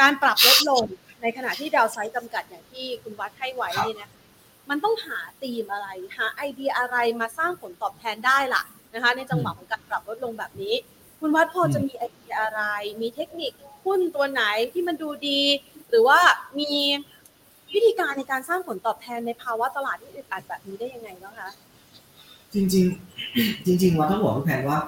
[0.00, 0.84] การปรับลดลง
[1.22, 4.10] ในขณะที่ดาวไซต์จำกัดอย่างที่คุณวัดให้ไว้นี่นะ
[4.70, 8.62] มันต้องหาธีมอะไร หาไอเดียอะไรมาสร้างผลตอบแทนได้ล่ะ
[8.94, 10.74] นะคะในจังหวะของการปรับลดลงแบบนี้
[11.20, 12.62] คุณวัดพอจะมีไอเดียอะไร
[13.00, 13.52] มีเทคนิค
[13.84, 15.40] หุ้นตัวไหนที่มันดูดี
[15.90, 16.18] หรือว่า
[16.58, 16.70] มี
[17.74, 21.50] วิธีการในการสร้างผลตอบแทนในภาวะตลาดที่อึดอัดแบบนี้ได้ยังไงบ้างคะ
[22.54, 24.78] จริงๆจริงๆว่าต้องบอกพี่แพนว่า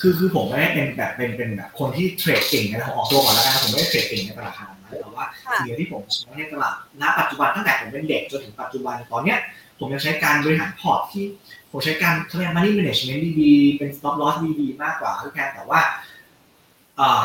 [0.00, 5.26] คือคือผมไม่ได้เป็นแบบเป็นเป็นแบบคนที่เทรดเก่งนะผมออกตัวก่อนแล้วกันผมไม่ได้เทรดเก่งในตลาดขนาดนั้นแต่ว่า
[5.66, 9.38] สิ่งที่ผมใช้ในตลาดณปัจจุบันตั้งแต่ผมเป็นเด็กจนถึงปัจจุบันตอนเนี้ย
[9.78, 11.24] ผมยังใช้การบริหารพอร์ตที่
[11.70, 15.80] ผมใช้การเขาเรียก money management ดีๆ เป็น stop loss ดีๆ มากกว่าพี่แพนแต่ว่า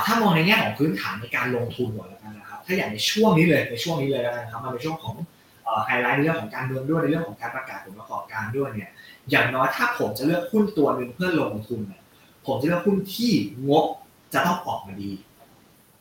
[0.06, 5.16] ถ้ามองในแง่ของพื้นฐานในการลงทุนก่อนแล้วกันนะครับ ถ้าอย่างในช่วงนี้เลยในช่วงนี้เลยแล้วกันครับมันเป็นช่วงของ
[5.86, 8.90] ไฮไลท์ในเรื่องของการเมืองด้วยในเรื่องของการประกาศผลประกอบการด้วยเนี่ย
[9.30, 12.02] อย่างน้อยถ้าผมจะเลือกหุ้นตัวหนึ่งเพื่อลงทุนเนี่ย
[12.46, 13.32] ผมจะเลือกหุ้นที่
[13.70, 13.86] งบ
[14.34, 15.12] จะต้องออกมาดี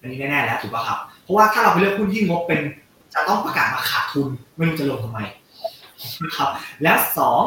[0.00, 2.60] อันนี้แน่ๆแล้วถูกป่ะครับ เพราะว่าถ้าเราไปเลือกหุ้นที่งบเป็น
[3.14, 5.20] จะต้องประกาศมาขาดทุนไม่รู้จะลงทำไม
[6.22, 6.48] นะครับ
[6.82, 7.42] แล้วสอง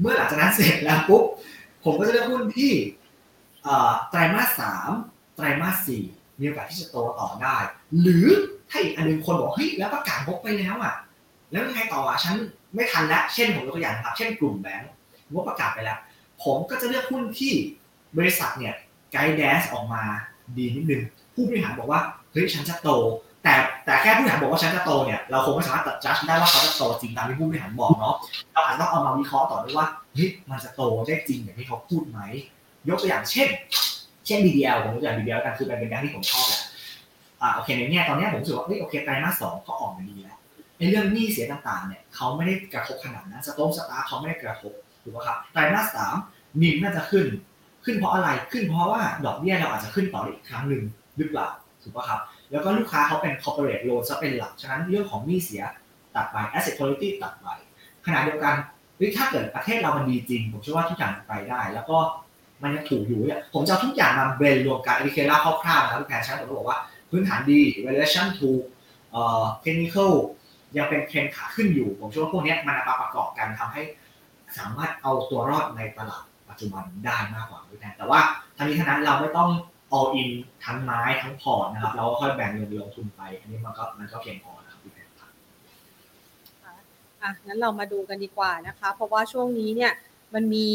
[0.00, 1.24] เมื่อหลังจากนั้นเสร็จแล้วปุ๊บ
[1.84, 2.72] ผมก็จะเลือกหุ้นที่
[4.10, 4.90] ไตรมาสสาม
[5.36, 6.02] ไตรมาสสี่
[6.38, 7.56] มีโอกาสที่จะโตต่อได้
[8.00, 8.26] หรือ
[8.70, 10.94] ถ้าอีกอันนึงคนบอกเฮ้ยแล้วประกาศงบไปแล้วอะ
[11.50, 12.34] แล้วยังไงต่ออะฉัน
[12.74, 14.90] ไม่ทันแล้วเช่นผมยกตัวอย่างนะครับ เช่นกลุ่มแบงก์
[15.32, 15.98] งบประกาศไปแล้ว
[16.44, 17.52] ผมก็จะเลือกหุ้นที่
[18.18, 18.74] บริษัทเนี่ย
[19.12, 20.02] ไกด์แดสออกมา
[20.56, 21.02] ดีนิดนึง
[21.34, 22.00] ผู้บริหารบอกว่า
[22.32, 22.90] เฮ้ยฉันจะโต
[23.44, 23.54] แต่
[23.88, 28.14] แต่แค่ผู้บริหารบอกว่าฉันจะโตเนี่ยเราคงไม่สามารถตัดจัดได้ว่าเขาจะโตจริงตามที่ผู้บริหารบอกเนาะ
[28.52, 32.20] เราอาจต้องเอามาวิเคราะห์ต่อด้วยว่าเฮ้ยมันจะโตได้จริงอย่างที่เขาพูดไหม
[32.88, 33.48] ยกตัวอย่างเช่น
[34.26, 36.60] เช่น BDL ผมยกตัวอย่าง BDL กันคือเป็นแบงค์ที่ผมชอบแหละ
[37.42, 40.38] อ่าโอเคในแง่ตอนนี้ผมรู้สึกว่าเฮ้ยโอเคไตรมาสสองก็ออกมาดีแล้ว
[40.78, 44.72] ในเรื่องหนี้เสียต่างๆเนี่ยเขาไม่ได้กระทบขนาดนั้นสต๊อกสตาร์เขาไม่ได้กระทบ
[45.02, 46.14] ถูกไหมครับไตรมาสสาม
[46.62, 47.26] นิมน่าจะขึ้น
[47.84, 50.82] ขึ้นเพราะอะไรขึ้นเพราะว่าดอกเบี้ยเราอาจจะขึ้นต่ออีกครั้งหนึ่ง
[51.16, 51.48] หรือเปล่า
[51.82, 52.20] ถูกป่ะครับ
[52.52, 55.62] แล้วก็ลูกค้าเขาเป็น corporate loan ซะเป็นหลัก ฉะนั้นเรื่องของหนี้เสีย
[56.14, 57.46] ตัดไป asset quality ตัดไป
[58.06, 58.54] ขณะเดียวกัน
[59.16, 61.96] ถ้าเกิดประเทศเรามันดีจริง ผมเชื่อว่าทุกอย่างไปได้ แล้วก็
[62.62, 66.78] มันยังถูกอยู่เนี่ยผมจะทุกอย่างมาเบรนรวมกันอ d ิเคล่าคร่าวๆนะครับพี่แพนฉะนั้นผมบอกว่า
[67.10, 68.62] พื้นฐานดี valuation ถูก
[69.12, 70.12] เอ่อ technical
[70.76, 73.82] ยังเป็นเทรนขาขึ้นอยู่ ผมเชื่อว่าพวกนี้มันมาประกอบกันทำให้
[74.58, 78.20] สามารถเอาตัวรอดในตลาดปัจจุบันได้มากกว่าด้วยนะแต่ว่า
[78.56, 79.50] ทั้งนี้ทั้งนั้นเราไม่ต้อง
[79.96, 80.30] all in
[80.64, 85.30] ทั้งไม้ทั้งพอร์ตนะครับเราก็ค่อยแบ่งเงินลงทุนไป อันนี้มันก็มันก็เพียงพอนะครับพี่แพนครับ
[87.22, 89.92] อะงั้นเรามาดูกันดีกว่านะคะ เพราะว่าช่วงนี้เนี่ย
[90.34, 90.70] มันมี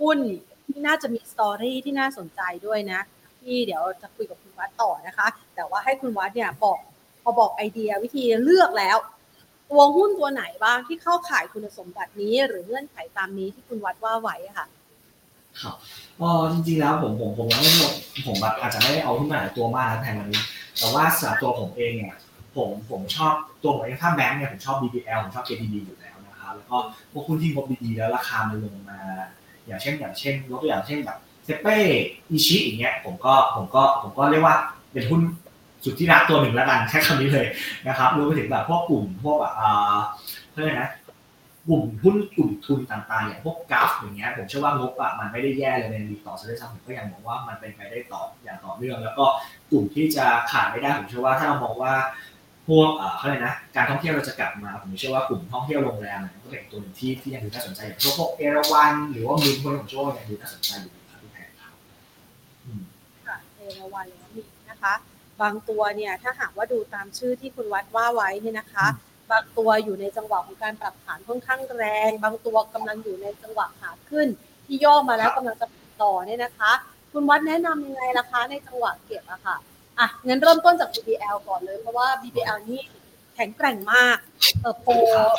[0.00, 0.18] หุ้น
[0.66, 3.00] ที่น่าจะมีสตอรี่ที่น่าสนใจด้วยนะ
[3.40, 6.78] ที่เดี๋ยวจะคุยกับคุณวัดต่อนะคะ แต่ว่าให้คุณวัดเนี่ยบอก
[7.22, 8.96] พอบอกไอเดียวิธีเลือกแล้ว
[9.70, 14.66] ตัวหุ้นตัวไหนบ้างที่เข้าข่ายคุณสมบัตินี้ หรือเงื่อนไขตามนี้ที่คุณวัดว่าไว้ค่ะ
[15.62, 15.74] ครับ
[16.20, 17.72] ก็จริงๆแล้วผมผมผมยังไม่
[18.26, 20.40] ผมแบบอาจจะไม่ได้เอาขึ้นมาหลายตัวมากนะแทนวันนี้
[20.78, 22.16] แต่ว่าสำหรับตัวผมเองเนี่ย
[22.56, 26.76] ผมผมชอบตัวผมเองถ้าแบงค์เนี่ยผมชอบ BBL ผมชอบ KTB อยู่แล้วนะครับแล้วก็
[27.12, 29.00] พวกหุ้นที่งบดีๆแล้วราคามันลงมา
[29.66, 31.76] อย่างเช่นอย่างเช่นยกตัวอย่างเช่นแบบเซเป้
[32.30, 34.56] อิชิอย่างเงี้ยผมก็ผมก็ผมก็เรียกว่า
[34.92, 35.20] เป็นหุ้น
[35.84, 37.46] สุดที่รักตัวหนึ่งแล้วกันแค่คำนี้เลย
[37.88, 39.96] นะครับรวมไปถึงแบบพวกกลุ่มพวกแบบอ่า
[40.52, 40.88] เพื่อนนะ
[41.68, 49.24] กลุ่มหุ้นกลุ่มทุนต่างๆ อย่างพวกกราฟอย่างเงี้ยผมเชื่อว่างบอะมันไม่ได้แย่เลยในดีต่อซะด้วยซ้ำผมก็ยังมองว่ามันเป็นไปได้ต่ออย่างต่อเนื่อง แล้วก็
[49.70, 51.94] กลุ่มที่จะขาดไม่ได้ผมเชื่อว่าถ้าเรามองว่า
[52.68, 61.72] พวกเอ่อเขาเลยนะการท่องเที่ยวเราจะกลับมาผมเชื่อว่ากลุ่มท่องเที่ยวโรงแรมเนี่ยก็เป็นตัวหนึ่งที่ที่ยังดูน่าสนใจอย่างพวกเอราวันหรือว่ามินพวกนี้ผมเชื่อว่ายังดูน่าสนใจอยู่ครับพี่แพนครับ
[63.26, 64.94] ค่ะเอราวันแล้วมีนะคะ
[65.40, 68.86] บางตัวเนี่ยถ้าหากว่าดูตามชื่อที่คุณวัดว่าไว้เนี่ยนะคะ
[69.30, 74.28] บางตัวอยู่ในจังหวะของการปรับฐานค่อนข้างแรง บางตัวกำลังอยู่ในจังหวะขาขึ้น
[74.66, 75.66] ที่ย่อมาแล้วกำลังจะ
[76.02, 76.72] ต่อเนี่ยนะคะ
[77.12, 79.56] คุณวัดแนะนำยังไงล่ะคะ ในจังหวะเก็บอะค่ะ
[79.98, 82.80] อะงั้นเริ่มต้นจาก BBL ก่อนเลย เพราะว่า BBL นี่
[83.34, 84.18] แข็งแกร่งมาก
[84.62, 84.90] เติบโต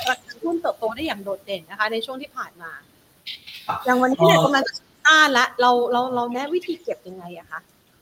[0.07, 2.71] ราคาหุ้นเติบโตได้อย่างโดดเด่นนะคะ ในช่วงที่ผ่านมา
[3.67, 4.73] ครับอย่างวันนี้เนี่ยกำลังจะ
[5.05, 7.59] ต้านละเราเราเราแนะวิธีเก็บยังไงอะคะ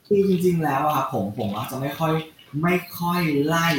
[0.08, 2.14] คือจริงๆแล้วอะครับผมผมอาจจะไม่ค่อย
[2.62, 3.70] ไม่ค่อยไล่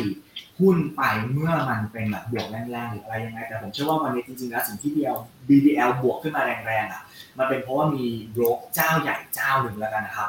[0.58, 7.02] หุ้นไปเมื่อมันเป็นแบบบวกแรงๆหรืออะไรยังไง แต่ผมเชื่อว่าวันนี้จริงๆแล้วสิ่งที่ BL BBL บวกขึ้นมาแรงๆอะ
[7.38, 10.28] มันเป็นเพราะว่ามีโบรกเจ้าใหญ่เจ้าหนึ่งแล้วกันนะครับ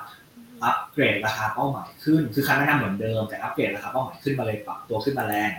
[0.64, 5.52] อัปเกรดราคาเป้าหมายขึ้น คือคำแนะนำเหมือนเดิมแต่อัปเกรดราคาเป้าหมายขึ้นมาเลยปรับตัวขึ้นมาแรง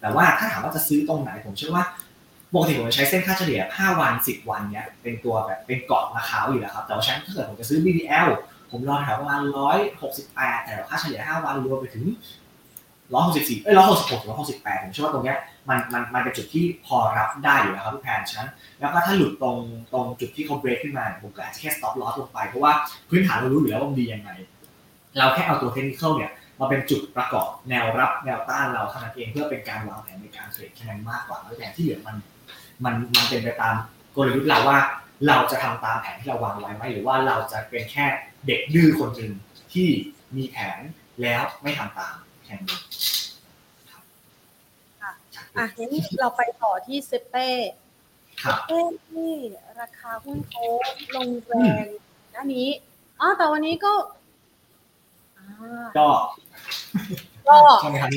[0.00, 1.84] แต่ว่าถ้าถามว่าจะซื้อตรงไหนผมเชื่อว่า
[2.54, 8.28] ปกติผมจะใช้เส้นค่าเฉลี่ย 5 วัน 10 วันเนี้ยเป็นตัวแบบเป็นเกาะราคาอยู่แล้วครับ แต่ว่าฉันถ้าเกิดผมจะซื้อ BBL
[8.70, 9.40] ผมรอแถวประมาณ
[10.02, 12.04] 168 แต่ค่าเฉลี่ย 5 วันรวมไปถึง
[13.16, 19.56] 164เอ้ย166ถึง168ผมเชื่อว่าตรงเนี้ยมันมันมันเป็นจุดที่พอรับได้อยู่แล้วครับพี่แพนฉะนั้นแล้วก็ถ้าหลุดตรง
[19.92, 22.72] ตรงจุดที่เขาเบรกขึ้นมาผมก็อาจจะแค่ stop loss ลงไปเพราะว่า
[23.10, 24.30] พื้นฐานเรารู้อยู่แล้วว่ามันดียังไง
[25.18, 32.16] เราแค่เอาตัวเทคนิคเนี่ยมาเป็นจุดประกอบแนวรับแนวต้านเราเท่านั้นเองเพื่อเป็นการวางแผนในการเทรดแค่นั้นมากกว่าแล้วแต่ที่เหลือมัน
[32.84, 33.74] มันมันเป็นไปตาม
[34.16, 34.78] กลยุทธ์เราว่า
[35.26, 38.06] เราจะทำตามแผนที่เราวางไว้ไหมหรือว่าเราจะเป็นแค่
[38.46, 39.32] เด็กดื้อคนหนึ่ง
[39.72, 39.88] ที่
[40.36, 40.78] มีแผน
[41.22, 42.14] แล้วไม่ทำตาม
[42.48, 42.78] แค่นี้
[45.00, 45.14] ครับ
[45.56, 47.48] อะงั้นเราไปต่อที่เซเป้
[48.42, 48.80] ครับเอ้
[49.14, 49.34] นี่
[49.80, 50.64] ราคาหุ้นเขา
[51.16, 51.86] ลงแรง
[52.32, 52.68] หน้านี้
[53.20, 53.92] อ๋อแต่วันนี้ก็
[55.36, 56.08] อ่าก็
[57.48, 58.10] ก็ใช่ไหมครับ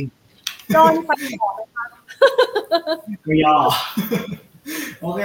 [0.75, 1.85] ย้อนไปต่อเลยค่ะ
[3.25, 3.55] ก็ย่อ
[5.01, 5.21] โอเค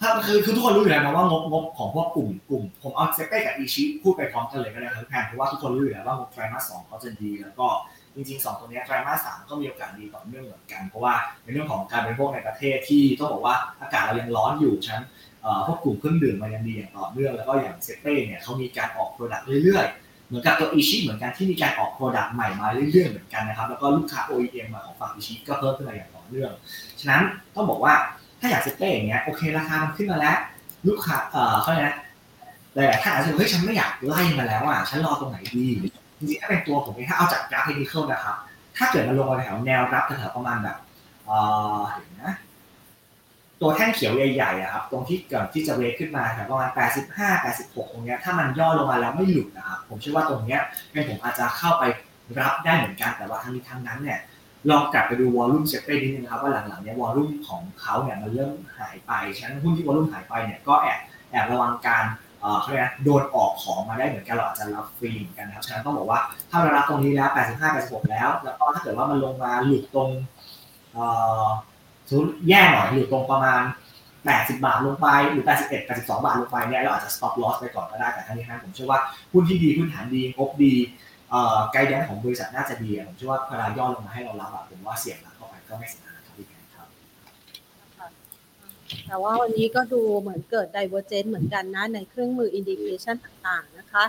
[0.00, 7.68] ถ้าคือคือทุกคนรู้อยู่แล้วนะว่างบงบของพวกกลุ่มกลุ่ม ผมเอาเซเป้กับอีชิพูดไปพร้อมกันเลยก็ได้ครับพี่แพนเพราะว่าทุกคนรู้อยู่แล้วว่างบไตรมาสสองเขาจะดีแล้วก็
[8.18, 15.04] จริงๆสองตัวนี้ไตรมาสสามก็มีโอกาสดีต่อเนื่องเหมือนกัน เพราะว่าในเรื่องของการบริโภคในประเทศที่ต้องบอกว่าอากาศเรายังร้อนอยู่ฉะนั้น
[15.66, 26.50] พวกกลุ่มเครื่องดื่มมันยังดีอย่างต่อเนื่องแล้วก็อย่างเซ็ปเป้เนี่ยเขามีการออก product เรื่อยๆ เหมือนกับตัวอิชิเหมือนกันที่มีการออก product ใหม่มาเรื่อยๆเหมือนกันนะครับแล้วก็ลูกค้า OEM มาของฝั่งอิชิก็เพิ่มขึ้นมาอย่างต่อเนื่อง
[27.00, 27.22] ฉะนั้น
[27.54, 27.94] ต้องบอกว่า
[28.40, 30.36] ถ้าอย่างเซ็ปเป้อย่างเงี้ยโอเคราคามันขึ้นมาแล้ว
[30.88, 31.96] ลูกค้าเอ่อเขาเรียกนะ
[32.74, 35.66] หลายๆท่านอาจจะเฮ้ยฉันไม่อยากไล่มาแล้วอะฉันรอตรงไหนดี
[36.18, 38.36] จริงๆถ้าเป็นตัวผมเองถ้าเอาจากกราฟเทคนิคนะครับ
[38.76, 40.76] ถ้าเกิดมันลงมาแถวแนวรับแถวประมาณแบบ
[41.26, 41.30] เอ
[41.76, 42.34] อเห็นนะ
[43.60, 46.70] ตัวแท่งเขียวใหญ่ๆอะครับ ตรงที่เกิดที่จะเวกขึ้นมาแถวประมาณ
[47.08, 50.60] 85 86 ตรงเนี้ยถ้ามันย่อลงมาแล้วไม่หลุดนะครับผมเชื่อว่าตรงเนี้ย
[50.92, 51.84] เป็นผมอาจจะเข้าไป
[52.40, 54.18] รับได้เหมือนกันแต่ว่าทั้งนี้ทั้งนั้นเนี่ย
[54.70, 61.00] ลองกลับไปดูวอลลุ่มเซฟเป้นิดนึงนะครับว่าหลังๆเนี้ยวอลลุ่มของเขาเนี่ยมันเริ่มหายไป ฉะนั้นหุ้นที่วอลลุ่มหายไปเนี่ยก็แอบ
[61.30, 62.04] แอบระวังการ
[62.60, 66.20] เขาเรียกนะโดนออกของมาได้เหมือนกันเราอาจจะรับฟรีเหมือนกันนะครับฉะนั้นต้องบอกว่า
[66.50, 70.08] ถ้าเรารับตรงนี้แล้ว 85 86 แล้ว แล้วก็ถ้าเกิดว่ามันลงมาหลุดตรง
[72.08, 73.62] สมมติแย่หน่อยหลุดตรงประมาณ
[74.10, 79.00] 80 บาทลงไปหรือ 81 82 บาทลงไปเนี่ยเราอาจจะ stop loss ไปก่อนก็ได้แต่ทั้งนี้ทั้งนั้นผมเชื่อว่า
[79.32, 80.74] หุ้นที่ดีพื้นฐานดีงบดี
[81.70, 86.88] ไกด์แดนของบริษัทน่าจะดีผมเชื่อว่าเวลาย่อลงมาให้เรารับผมว่าเสี่ยงรับเข้าไปก็ไม่เสียหายครับพี่แพนครับ
[89.06, 94.04] แต่ว่าวันนี้ก็ดูเหมือนเกิด divergence เหมือนกันนะ ในเครื่องมือ indication ต่างๆ นะคะ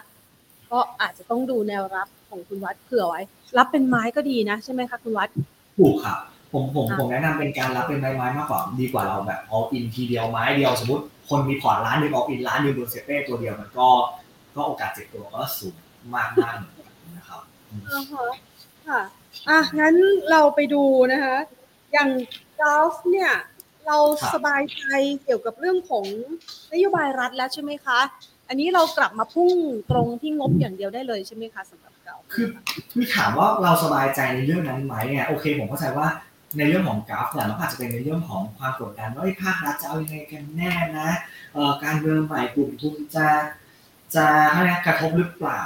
[0.72, 3.22] ก็อาจจะต้องดูแนวรับของคุณวัดเผื่อไว้
[3.58, 5.30] รับเป็นไม้ก็ดีนะ ใช่ไหมคะคุณวัด
[5.78, 6.20] ถูกครับ
[6.54, 13.88] ผมผมค่ะผมแนะนำเป็นการรับเป็นไม้ไม้มากกว่าดีกว่าเราแบบ all in ทีเดียวไม้เดียวสมมติคนมีพอร์ตล้านหนึ่ง all in ล้านหนึ่งบนเซเป้ตัวเดียวมันก็
[14.56, 15.76] ก็โอกาสเจ็บตัวก็สูง
[16.15, 18.28] มากมากๆเหมือนกันนะครับอืมอ่าฮะ
[18.88, 19.02] ค่ะ
[19.50, 19.96] อะงั้น
[20.32, 21.38] เราไปดูนะคะ
[21.94, 22.10] อย่าง
[22.60, 23.32] กอล์ฟเนี่ย
[23.89, 23.99] เรา
[24.34, 24.86] สบายใจ
[25.23, 26.06] เกี่ยวกับเรื่องของ
[26.73, 27.99] นโยบายรัฐแล้วใช่ไหมคะ
[28.49, 29.56] อันนี้เรากลับมาพุ่ง
[29.91, 32.47] ตรงที่งบอย่างเดียวได้เลยใช่ไหมคะสำหรับเกาคือ
[32.91, 36.08] คือถามว่าเราสบายใจในเรื่องนั้นไหมเนี่ยโอเค ผมเข้าใจว่า
[36.58, 41.10] ในเรื่องของกราฟเนี่ยมันอาจจะเป็นในเรื่องของความกดดันว่าไอ้ภาครัฐจะเอายังไงกันแน่นะ
[41.54, 43.28] เอ่อการเมืองใหม่กลุ่มทุนจะ
[44.15, 45.62] จะอะไรกระทบหรือเปล่า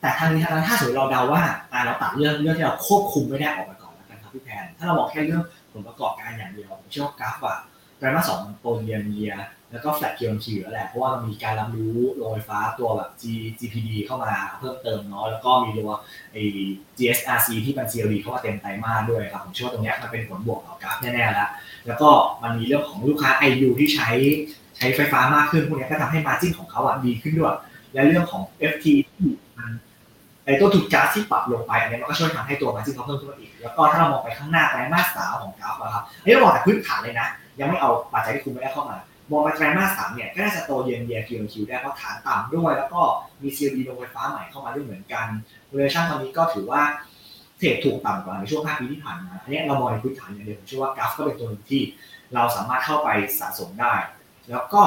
[0.00, 1.42] แต่ทั้งนี้ทั้งนั้นถ้าสมมติเราเดาว่า
[1.84, 7.58] เราตัดเรื่องเรื่องที่เราควบคุมไม่ได้ออกไปก่อนแล้วกันครับพี่แพนถ้าเราบอกแค่เรื่องผ ลประกอบการอย่างเดียวผมเชื่อว่า GULF อะ
[7.98, 9.34] ไตรมาสสองมันโตเยียเยีย
[9.70, 15.90] แล้วก็ flat Q Q แล้วแหละเพราะว่ามันมีการรับรู้โรงไฟฟ้าตัวแบบ GPD เข้ามาเพิ่มเติมเนาะแล้วก็มีตัว
[16.32, 16.42] ไอ้
[16.98, 21.50] GSRC ที่เป็น COD เข้ามาเต็มไตรมาสด้วยครับผมเชื่อว่าตรงนี้มันเป็นผลบวกต่อ GULF แน่ๆแล้ว
[21.86, 22.10] แล้วก็
[22.42, 24.10] มันมีเรื่องของลูกค้า IU ที่ใช้
[24.76, 27.56] ใช้ไฟฟ้ามากขึ้นพวกนี้ก็ทำให้ margin ของเขาอะดีขึ้นด้วย
[27.92, 29.28] และเรื่องของ FT ที่
[30.46, 37.28] มันไอ้ตัวถูกก๊าซที่ปรับลงไปอันนี้มันก็ช่วยทำให้ตัวมาจิ้นเขาเพิ่มขึ้นมาอีก แล้วก็ถ้าเรามองไปข้างหน้าไตรมาสสามของกราฟนะครับอันนี้เราบอกแต่พื้นฐานเลยนะ
[37.58, 38.96] ยังไม่เอาปัจจัยที่คุณไม่ได้เข้ามา
[39.30, 43.00] มองไปไตรมาสสามเนี่ยก็น่าจะโตเย็นเยียคิวคิวได้เพราะฐานต่ำด้วย แล้วก็
[43.42, 45.26] มี CLD โรงไฟฟ้าใหม่เข้ามาด้วยเหมือนกัน
[45.70, 46.82] เวอร์ชันตอนนี้ก็ถือว่า
[47.58, 51.82] เทรดถูกต่ำกว่าในช่วง 5 ปีที่ผ่านมาอันนี้เรามองในพื้นฐานอย่างเดียวผมเชื่อว่ากราฟก็เป็นตัวหนึ่งที่
[52.34, 53.08] เราสามารถเข้าไป
[53.40, 53.94] สะสมได้
[54.50, 54.82] แล้วก็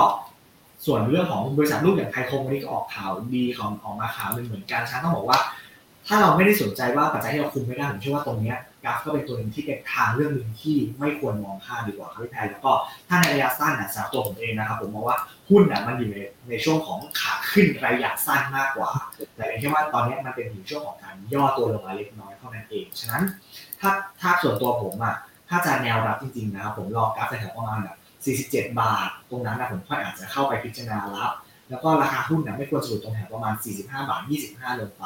[0.85, 5.39] ส่วนเรื่องของบริษัทลูกอย่างไทยคมวันนี้ก็ออกข่าวดีของออกมาข่าวหนึ่งเหมือนกันฉันต้องบอกว่า
[6.07, 12.71] ถ้าเราไม่ได้สนใจว่าปัจจัยที่เราคุมไม่ได้ผมเชื่อว่าตรงนี้กราฟก็เป็นตัวหนึ่งที่เป็นทางเรื่องหนึ่งที่ไม่ควรมองข้ามดีกว่าครับพี่แพนแล้วก็
[13.07, 15.17] ถ้าในระยะสั้นนะสำหรับตัวผมเองนะครับผมมองว่า
[15.49, 16.17] หุ้นน่ะมันอยู่ใน
[16.49, 18.91] ในช่วงของขาขึ้นระยะสั้นมากกว่า
[19.35, 23.23] แต่เพียงแค่ว่าตอนนี้มันเป็นอยู่ช่วงของการย่อตัวลงมาเล็กน้อยเท่านั้นเองฉะนั้น
[23.79, 23.89] ถ้า
[24.21, 25.15] ถ้าส่วนตัวผมอะ
[25.49, 31.31] ถ้าจะแนวรับจริงๆนะครับผมรอ GULF แถวประมาณแบบ 47 บาท ตรงนั้นนะผมค่อยอาจจะเข้าไปพิจารณารับ
[31.69, 35.05] แล้วก็ราคาหุ้นนะไม่ควรจะหลุดตรงแถวประมาณ 45 บาท 25 ลงไป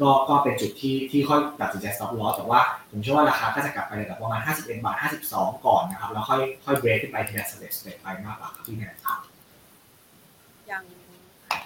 [0.00, 2.60] ก็ก็เป็นจุดที่ที่ค่อยตัดสินใจ stop loss แต่ว่า
[2.90, 4.96] ผมเชื่อว่าราคาก็จะกลับไประดับประมาณ 51 บาท
[5.30, 9.18] 52 ก่อนนะครับ แล้วค่อยค่อยเบรกขึ้นไปทีละ step step ไปมากกว่าครับที่เนี่ยครับ
[10.66, 10.84] อย่าง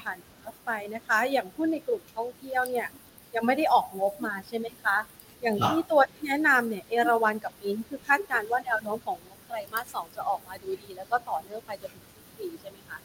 [0.02, 2.88] ผ่านรถไฟนะคะ อย่างหุ้นในกลุ่มท่องเที่ยวเนี่ย
[3.34, 4.96] ยังไม่ได้ออกงบมาใช่ไหมคะ
[5.42, 12.98] อย่างที่ตัวที่แนะนำเนี่ยเอราวัณกับมิ้นท์คือคาดการณ์ว่าแนวโน้มของงบ ไตรมาสสองจะออกมาดูดี แล้วก็ต่อเนื่องไปจนถึงสิ้นปีใช่ไหมคะ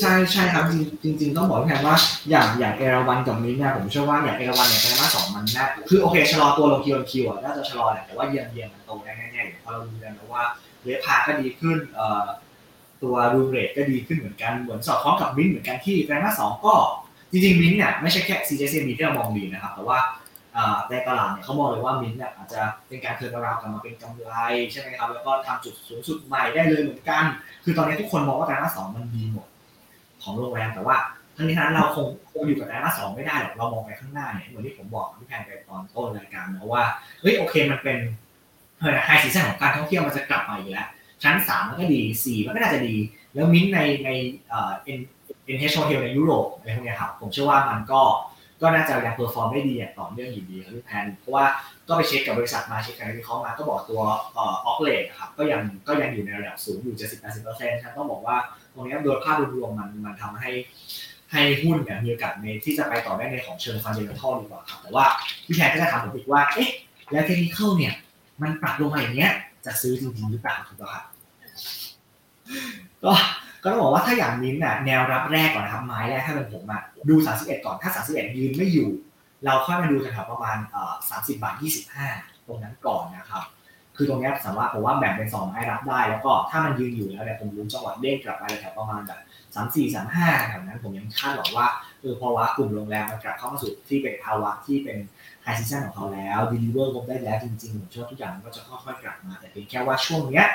[0.00, 0.64] ใช่ใช่ครับ
[1.04, 1.96] จริงจริงๆต้องบอกพี่แพนว่า
[2.30, 10.44] อย่างอย่างเอราวัณกับมิ้นท์เนี่ยผมเชื่อว่าอย่างเอราวัณเนี่ยไตรมาสสองมันน่าคือโอเคชะลอตัวลง Q Q อะน่าจะชะลอแหละแต่ว่าเยียงเยียงมันโตแน่ๆอยู่เพราะเราดูแล้วว่า
[10.82, 12.24] เวพาก็ดีขึ้นเอ่อ
[13.02, 16.74] ตัว room rate ก็ดีขึ้นเหมือนกันเหมือนสอดคล้องกับมิ้นท์เหมือนกันที่ไตรมาสสองก็
[17.30, 19.98] จริงๆมิ้นท์เนี่ยไม่ใช่แค่ CJCB ที่เรามองดีนะครับแต่ว่า
[20.90, 24.34] ในตลาดเนี่ยเขามองเลยว่ามิ้นท์เนี่ยอาจจะเป็นการ turnaround กลับมาเป็นกำไร
[24.72, 27.24] ใช่ไหมครับแล้วก็ทำจุดสูงสุดใหม่ได้เลยเหมือนกัน
[27.64, 29.46] คือตอนนี้ทุกคนมองว่าไตรมาสสองมันดีหมด
[30.22, 30.96] ของโรงแรมแต่ว่า
[31.36, 36.84] ทั้งนี้นั้นเราคงคงอยู่กับไตรมาสสองไม่ได้หรอกเรามองไปข้างหน้าเนี่ยเหมือนที่ผมบอกพี่แพนไปตอนต้นรายการนะว่า
[37.20, 37.98] เฮ้ยโอเคมันเป็น
[39.04, 40.88] high season ของการท่องเที่ยวมันจะกลับมาอีกแล้ว
[41.22, 42.96] ฉะนั้นสามมันก็ดีสี่มันก็น่าจะดี
[43.34, 44.10] แล้วมิ้นท์ในใน
[44.48, 44.98] เอ่อ N
[45.44, 48.00] NH Hotel ในยุโรปอะไรพวกนี้ครับผมเชื่อว่ามันก็
[48.62, 51.44] ก็น่าจะยัง perform ได้ดีอย่างต่อเนื่องอยู่ดีครับพี่แพนเพราะว่า
[51.88, 54.00] ก็ไปเช็คกับบริษัทมาเช็คกับวิเคราะห์มาก็บอกตัว
[54.36, 56.96] ออ occ rate ครับก็ยังก็ยังอยู่ในระดับสูงอยู่
[57.38, 58.36] 70-80%ครับต้องบอกว่า
[58.72, 60.50] ตรงนี้โดยภาพรวมมันมันทำให้
[61.32, 65.06] ให้หุ้นเนี่ยมีโอกาสในที่จะไปต่อได้ในของเชิง fundamental ดีกว่าครับแต่ว่า
[65.46, 66.70] พี่แพนก็จะถามผมอีกว่าเอ๊ะ
[67.12, 67.94] แล้วเทคนิคเนี่ย
[68.42, 69.32] มันปรับลงมาอย่างเงี้ย
[69.66, 71.04] จะซื้อจริงๆหรือเปล่าถูกป่ะครับ
[73.04, 73.12] ก็
[73.66, 78.88] ก็ต้องบอกว่าถ้าอย่างมิ้นท์น่ะแนวรับแรกก่อนนะครับไม้แรกถ้าเป็นผมอะดู 31 ก่อนถ้า 31 ยืนไม่อยู่
[79.44, 81.54] เราค่อยมาดูแถวๆประมาณเอ่อ30บาท
[82.00, 83.44] 25ตรงนั้นก่อนนะครับ
[83.96, 89.20] คือตรงนี้สามารถผมว่าแบ่งเป็นสองไม้รับได้ แล้วก็ถ้ามันยืนอยู่แล้วเนี่ยผมรู้จังหวะเด้งกลับไปแถวประมาณแบบ
[89.54, 91.66] สามสี่สามห้าแถวนั้นผมยังคาดหวังว่า
[92.00, 94.98] เออเพราะว่ากลุ่มโรงแรมมันกลับเข้ามาสู่ที่เป็นภาวะที่เป็น
[95.42, 100.46] high season ของเขาแล้ว deliver growth ได้แล้วจริงๆผมเชื่อทุกอย่างมันก็จะค่อยๆกลับมา แต่เพียงแค่ว่าช่วงเนี้ย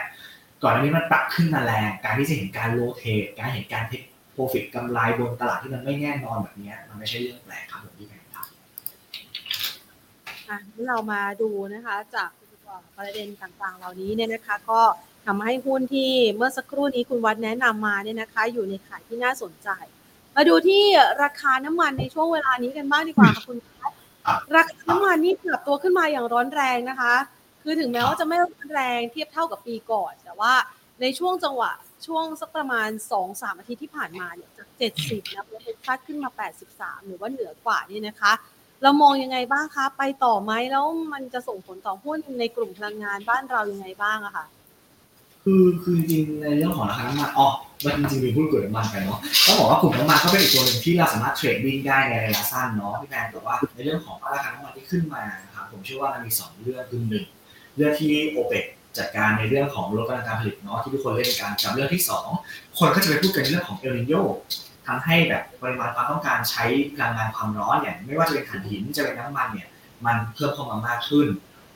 [0.63, 4.01] ก่อนหน้านี้มันปรับขึ้นมาแรงการที่จะเห็นการ rotate การเห็นการ take
[4.33, 8.47] profit กำไรบนตลาดที่มันไม่แน่นอนแบบนี้มันไม่ใช่เรื่องแปลกครับผมพี่แพนครับ
[10.49, 12.29] อะงั้นเรามาดูนะคะจาก
[12.97, 14.81] ประเด็นต่างๆ เหล่านี้เนี่ยนะคะก็
[15.25, 19.69] ทำให้หุ้นที่เมื่อสักครู่นี้คุณวัดแนะนำมาเนี่ยนะคะ อยู่ในข่ายที่น่าสนใจ
[20.35, 20.83] มาดูที่
[21.23, 23.91] ราคาน้ำมันในช่วงเวลานี้กันบ้างดีกว่าค่ะคุณวัด
[24.55, 27.13] ราคาน้ำมันนี่ปรับตัวขึ้นมาอย่างร้อนแรงนะคะ
[27.63, 30.53] คือถึงแม้ว่าจะไม่ร้อนแรงเทียบเท่ากับปีก่อน แต่ว่า
[31.01, 31.71] ในช่วงจังหวะ
[32.07, 32.89] ช่วงสักประมาณ
[33.25, 36.29] 2-3อาทิตย์ที่ผ่านมาเนี่ยจาก 70นะแล้วเป็นคัดขึ้นมา
[36.69, 38.33] 83 หรือว่าเหนือกว่านี่นะคะ
[38.83, 44.45] เรามองยังไงบ้างคะ ไปต่อไหมแล้วมันจะส่งผลต่อหุ้นในกลุ่มพลังงานบ้านเรายังไงบ้างอะคะ
[45.43, 47.47] คือคือจริงในเรื่องของราคาน้ำมันอ๋อ
[47.85, 57.25] มันจริงๆมีหุ้นกลุ่มน้ำมันไปเนาะต้องบอกว่ากลุ่มน้ำมันก็เป็นอีกตัวหนึ่งที่เราสามารถเทรดดิ้งได้ในระยะสั้นเนาะพี่แพนแต่ว่าในเรื่องของราคาน้ำมันที่ขึ้นมานะครับผมเชื่อว่ามันมีสองเรื่องคือหนึ่ง
[57.75, 58.63] เรื่องที่โอเปก
[58.97, 62.27] จัดการในเรื่องของลดกำลังการผลิตเนาะที่ทุกคนเล่นกันกับเรื่องที่สอง
[62.77, 64.13] คนก็จะไปพูดกันเรื่องของเอลนิโย
[64.87, 69.69] ทำให้แบบปริมาณความต้องการใช้พลังงานความร้อนอย่างไม่ว่าจะเป็นถ่านหินจะเป็นน้ำมันเนี่ย
[70.05, 71.27] มันเพิ่มเข้ามามากขึ้น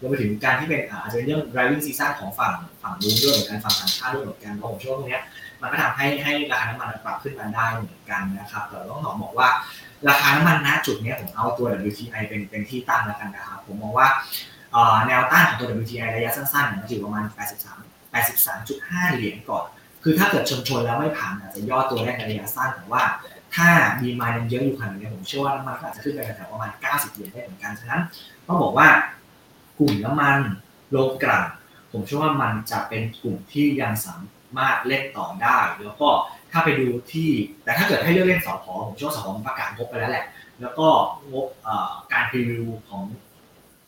[0.05, 5.23] วมไปถึงการที่เป็นอาจจะเป็นเรื่อง driving season ของฝั่งฝั่งนู้นด้วยเหมือนกันฝั่งต่างชาติด้วยเหมือนกันเพราะผมเชื่อว่าตรงเนี้ย
[5.61, 9.47] มันก็ทำให้ให้ราคาน้ำมันปรับขึ้นมาได้เหมือนกันนะครับแต่ต้องขอบอกว่า
[10.07, 14.07] ราคาน้ำมันณจุดเนี้ยผมเอาตัว WTI เป็นเป็นที่ตั้งแล้วกันนะครับผมมองว่า
[15.07, 17.25] แนวต้านของตัว WTI ระยะสั้นๆเนี่ยมันอยู่ประมาณ
[17.73, 19.65] 83 83.5 เหรียญก่อน
[20.03, 23.03] คือถ้าเกิดชนชนแล้วไม่ผ่านอาจจะย่อตัวได้ในระยะสั้นแต่ว่า
[23.55, 23.69] ถ้า
[24.01, 28.01] ดีมายังเยอะอยู่ขนาดนี้ผมเชื่อว่าน้ำมันก็อาจจะขึ้นไปแถวประมาณ 90 เหรียญได้เหมือนกัน ฉะนั้น
[28.47, 28.87] ต้องบอกว่า
[29.79, 30.37] กลุ่มน้ำมัน
[30.91, 31.45] โลงกลั่น
[31.91, 34.15] ผมเชื่อว่ามันจะเป็นกลุ่มที่ยังสา
[34.57, 36.09] มารถเล่นต่อได้แล้วก็
[36.51, 37.29] ถ้าไปดูที่
[37.63, 40.25] แต่ถ้าเกิดให้เลือกเล่นสอพผมเชื่อว่าสพมันประกาศงบไปแล้วแหละ
[40.61, 40.87] แล้วก็
[41.31, 41.47] งบ
[42.13, 43.01] การพรีวิวของ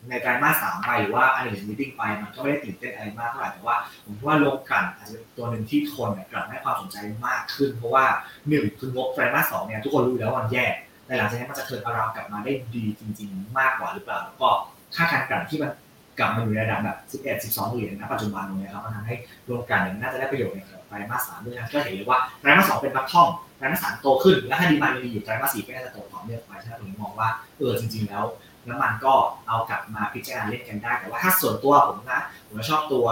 [0.09, 8.05] ในไตรมาสสามไปหรือว่าอันนี้มิทติ้งไปมันก็ไม่ได้ตื่นเต้นอะไรมากเท่าไหร่แต่ว่าผมว่าโลงกลั่นอาจจะเป็นตัวหนึ่งที่คนกลับให้ความสนใจมากขึ้น เพราะว่า
[8.49, 10.65] หนึ่งคืองบไตรมาสสองเนี่ยทุกคนรู้อยู่แล้ววันแย่
[11.05, 14.49] แต่หลังจากนี้มันจะเทิร์นอาราวกลับมาได้ดีจริง ๆ มากกว่าหรือเปล่าแล้วก็
[14.95, 15.71] ค่าการกลั่นที่มัน
[16.19, 19.15] กลับมาอยู่ในระดับแบบ11 12 เหรียญณปัจจุบันตรงนี้ครับมันทำให้
[19.45, 28.23] โรงกลั่นเนี่ยน่าจะได้ประโยชน์ในไตรมาสสามด้วยนะก็เห็นเลยว่าไตรมาสสองเป็นบัคท่อมไตรมาสสามโตขึ้น แล้วถ้าดีมายังดีอยู่ไตรมาสสี่ก็น่าจะโตต่อเนื่องไปฉะนั้นผมมองว่าเออจริง ๆ แล้ว
[28.67, 29.13] น้ำมันก็
[29.47, 33.05] เอากลับมาพิจารณาเล่นกันได้ แต่ว่าถ้าส่วนตัวผมนะ ผมชอบตัว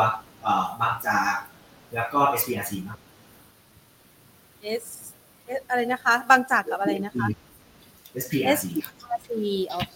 [0.44, 1.36] เอ่อบางจาก
[1.96, 3.00] แล้วก็ SPRC มาก
[4.84, 4.86] S
[5.60, 7.28] S อะไรนะคะ บางจากกับอะไรนะคะ
[8.24, 8.96] SPRC ครับ
[9.28, 9.30] C
[9.70, 9.96] โอเค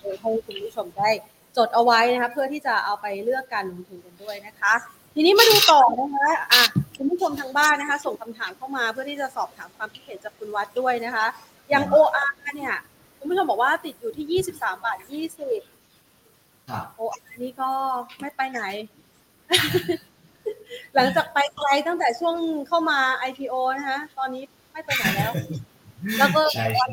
[0.00, 1.08] เดี๋ยวให้คุณผู้ชมได้
[1.56, 4.72] จดเอาไว้นะคะเพื่อที่จะเอาไปเลือกการลงทุนกันด้วยนะคะ
[5.14, 6.62] ทีนี้มาดูต่อนะคะอะ
[6.96, 11.26] คุณผู้ชมทางบ้านนะคะ ส่งคำถามเข้ามาเพื่อที่จะสอบถามความคิดเห็นจากคุณวัดด้วยนะคะ
[11.70, 12.74] อย่าง OR เนี่ย
[13.22, 14.98] คุณผู้ชมบอกว่าติดอยู่ที่23บาท
[15.64, 17.70] 20ครับ OR นี่ก็
[18.20, 18.62] ไม่ไปไหน
[20.94, 22.36] หลังจากไปไกลตั้งแต่ช่วง
[22.68, 25.32] เข้ามา IPO นะคะตอนนี้ไม่ไปไหนแล้ว
[26.18, 26.86] แล้วก็ใช่ใช่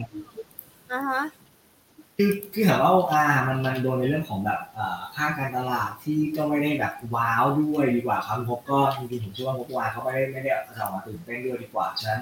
[0.94, 1.22] นะคะ
[2.18, 12.22] คือคือถามว่า OR มันมันโดนในเรื่องของแบบเอ่อค่าการตลาดที่ก็ไม่ได้แบบว้าวด้วยดีกว่าครับงบก็จริงๆผมเชื่อว่างบ OR เขาไม่ได้ไม่ได้จะออกมาตื่นเต้นด้วยดีกว่าฉะนั้น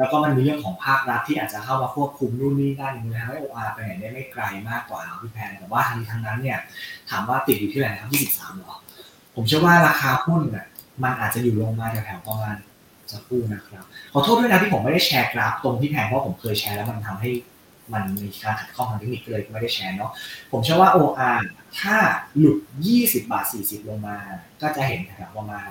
[0.00, 6.58] แล้วก็มันมีเรื่องของภาครัฐที่อาจจะเข้ามาควบคุมนู่นนี่นั่นนทำให้ OR ไปไหนได้ไม่ไกลมากกว่าพี่แพนแต่ว่าทั้งนี้ทั้งนั้นเนี่ย
[7.10, 8.74] ถามว่าติดอยู่ที่ไหนครับ23หรอ
[9.34, 10.66] ผมเชื่อว่าราคาหุ้นน่ะ
[11.02, 12.56] มันอาจจะอยู่ลงมาแถวๆประมาณ
[13.12, 17.30] สักครู่นะครับขอโทษด้วยนะที่ผมไม่ได้แชร์กราฟตรงที่แพงเพราะผมเคยแชร์แล้วมันทำให้
[17.92, 20.10] มันมีการขัดข้องทางเทคนิคเลยไม่ได้แชร์เนาะ
[20.52, 21.38] ผมเชื่อว่า OR
[21.80, 21.96] ถ้า
[22.38, 22.58] หลุด
[22.94, 24.16] 20 บาท 40 ลงมา
[24.62, 25.68] ก็จะเห็นแถวประมาณ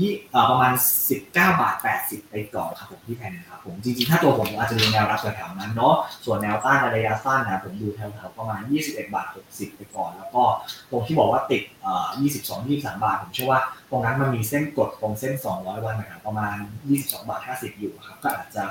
[0.00, 0.12] ยี่
[0.50, 0.72] ประมาณ
[1.08, 1.26] 19
[1.60, 10.42] บาท 80 ไปก่อนครับผมที่แพนนะครับผมจริงๆ ถ้าตัวผมอาจจะดูแนวรับแถวๆนั้นเนาะส่วนแนวต้านระยะสั้นนะผมดูแถวๆประมาณ 21 บาท 60 ไปก่อน แล้วก็
[10.90, 12.06] ตรงที่บอกว่าติดอ่อ
[12.38, 16.54] 22 23 บาท ผมเชื่อว่าตรงนั้นมันมีเส้นกดตรงเส้น 200 วันนะครับประมาณ
[16.90, 18.64] 22 บาท 50 อยู่ครับก็อาจจะ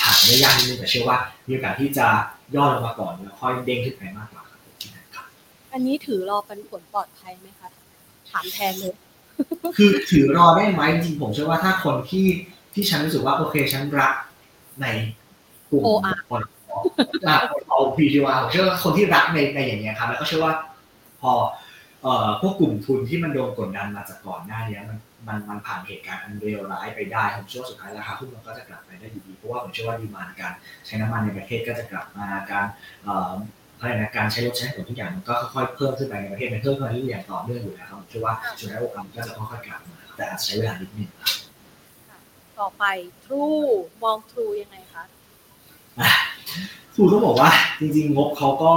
[0.00, 2.06] ผ่านได้ยากนิดนึงแต่เชื่อว่ามีโอกาสที่จะ
[2.54, 5.26] ย่อลงมาก่อนแล้วค่อยเด้งขึ้นไปมากกว่าครับผมที่นั่นครับ
[5.72, 7.68] อันนี้ถือรอปันผลปลอดภัยไหมคะ
[8.30, 8.94] ถามแทนเลย
[9.76, 12.26] คือถือรอได้ไหมจริงๆผมเชื่อว่าถ้าคนที่
[12.74, 14.12] ที่ฉันรู้สึกว่าโอเคฉันรัก
[14.80, 14.86] ใน
[15.70, 16.42] กลุ่ม OR คน
[17.28, 17.36] อ่า
[17.68, 20.54] เอาพีดีว่าผมเชื่อว่าคนที่รักในในอย่างเงี้ยครับ แล้วก็เชื่อว่า
[21.20, 21.32] พอ
[22.02, 24.98] เอ่อพวกกลุ่มทุนที่มันโดนกดดันมาจากก่อนหน้านี้มัน
[25.28, 30.52] มันมันผ่านเหตุการณ์อันเลวร้ายไปได้ผมเชื่อว่าสุดท้ายราคาหุ้นมันก็จะกลับไปได้อยู่ดีเพราะว่าผมเชื่อว่าดีมานการ
[30.86, 32.66] ใช้น้ำมันในประเทศก็จะกลับมาการ
[33.04, 41.30] เอ่ออะไรนะการใช้รถใช้ถนนทุกอย่างมันก็ค่อยๆเพิ่มขึ้นไปในประเทศมันเพิ่มขึ้นมาเรื่อยๆอย่างต่อเนื่องอยู่แล้วครับผมเชื่อว่าสุดท้ายโอกาสมันก็จะค่อยๆกลับมาแต่อาจจะใช้เวลานิดนึงครับ
[42.58, 42.84] ต่อไป
[43.24, 43.68] True
[44.02, 45.02] มอง True ยังไงคะ
[46.94, 48.72] ถูกต้องบอกว่า จริงๆงบเขาก็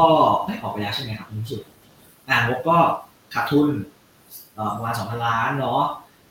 [0.46, 1.62] ไม่ออกไปแล้วใช่ไหมครับคุณสุด
[2.30, 2.78] อ่างบก็
[3.34, 3.68] ขาดทุน
[4.56, 5.84] เอ่อประมาณสองพันล้านเนาะ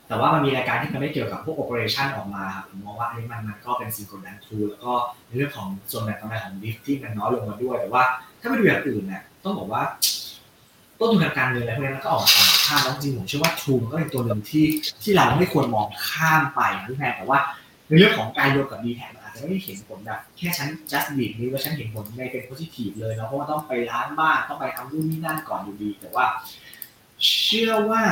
[0.07, 4.93] แต่ว่ามันมีรายการที่มันไม่เกี่ยวกับพวก operation ออกมาครับผมมองว่าอันนี้มันมันก็เป็นสิ่งกดดันทูแล้วก็
[5.27, 8.03] ในเรื่องของส่วนแบ่งกำไรของดิฟที่มันน้อยลงมาด้วย แต่ว่า
[8.41, 9.83] ถ้าไปดูอย่างอื่นเนี่ยต้องบอกว่า
[10.99, 14.65] ต้นทุนทางการเงินอะไรพวกนี้มันก็ออกมาต่ำค่าแล้วจริงผมเชื่อว่าทูมันก็เป็นตัวหนึ่งที่
[15.03, 17.39] ที่เราไม่ควรมองข้ามไปนะพี่แพรแต่ว่า
[17.87, 26.25] ในเรื่องของการโยนกับดีแท็อาจจะไม่ได้เห็นผลแบบแค่ฉัน just b e นี้ว่าฉันเห็นผลในเป็น positive เลยเนาะเพราะว่าต้องไปร้านบ้านต้องไปทำนู่นนี่นั่นก่อนอยู่ดี แต่ว่า
[27.29, 28.03] เชื่อว่า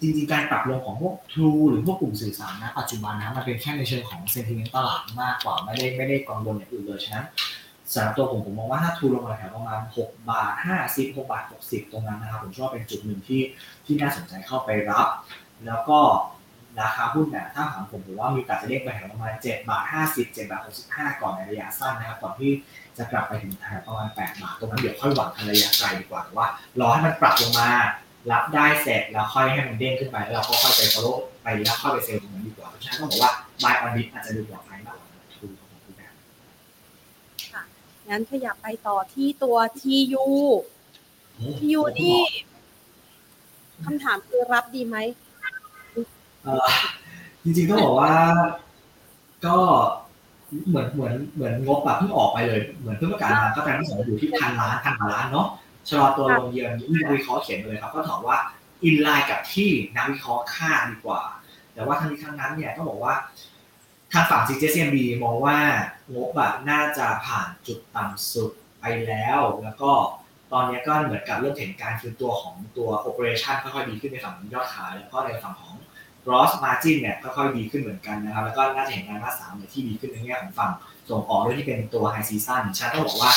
[0.00, 7.26] จริงๆ การปรับลงของพวก True หรือพวกกลุ่มสื่อสารนะปัจจุบันนะมันเป็นแค่ในเชิงของ sentiment ตลาดมากกว่าไม่ได้ไม่ได้กังวลอย่างอื่นเลยฉะนั้น
[7.92, 10.52] สำหรับตัวผมผมมองว่าถ้า True ลงมาแถวประมาณ 6 บาท
[10.84, 13.42] 50 6บาท 60 ตรงนั้นนะครับผมชอว่าเป็นจุดหนึ่งที่
[13.86, 15.08] ที่น่าสนใจเข้าไปรับ
[15.66, 15.98] แล้วก็
[16.80, 20.62] ราคาหุ้นเนี่ยถ้าถามผมผมว่ามีโอกาสจะเด้งไปแถวประมาณ 7 บาท 50 7 บาท
[20.92, 22.50] 65 ก่อนในระยะสั้นนะครับก่อนที่
[22.98, 26.48] จะกลับไปถึงแถวประมาณ 8 บาท ตรงนั้นเดี๋ยวค่อยหวังระยะไกลดีกว่าว่า
[26.80, 27.70] รอให้มันปรับลงมา
[28.32, 36.12] รับได้เสร็จแล้วค่อยให้มันเด้งขึ้นไปแล้วเราก็ค่อยไป follow ไปแล้วค่อยไปเซลล์ตรงนั้นดีกว่าเพราะฉะนั้นต้องบอกว่า buy on dip อาจจะดูปลอดภัยมากกว่าทูของผมแบบ
[38.08, 40.24] งั้นขยับไปต่อที่ตัว TU
[41.34, 42.18] โอ้ยูนี่
[43.84, 44.96] คำถามคือรับดีไหม
[46.44, 46.68] เอ่อ
[47.44, 48.12] จริงๆต้องบอกว่า
[49.46, 49.56] ก็
[50.68, 55.46] เหมือนเหมือนเหมือนงบแบบเพิ่งออกไปเลย เหมือนเพิ่งประกาศมาก็แปลว่าสมอยู่ที่พันล้านพันกว่าล้านเนาะ
[55.88, 58.38] ชะลอตัวลงเยือนนักวิเคราะห์เขียนมาเลยครับ ก็ถามว่า
[58.84, 61.22] อินไลน์กับที่นักวิเคราะห์คาดดีกว่า
[61.74, 63.14] แต่ว่าทั้งนี้ทั้งนั้นเนี่ยต้องบอกว่า
[64.12, 65.58] ทางฝั่ง CJCMB มองว่า
[66.14, 69.90] งบอะน่าจะผ่านจุดต่ำสุดไปแล้ว แล้วก็
[70.52, 75.74] ตอนนี้ก็เหมือนกับเริ่มเห็นการคืนตัวของตัว operation ค่อยๆดีขึ้นในฝั่งยอดขาย แล้วก็ในฝั่งของ
[76.24, 80.70] gross margin เนี่ยค่อยๆดีขึ้นเหมือนกันนะครับ แล้วก็น่าจะเห็นงานมาสามที่ดีขึ้นในแง่ของฝั่ง
[81.08, 83.32] ส่งออกด้วยที่เป็นตัว high season ฉันต้องบอกว่า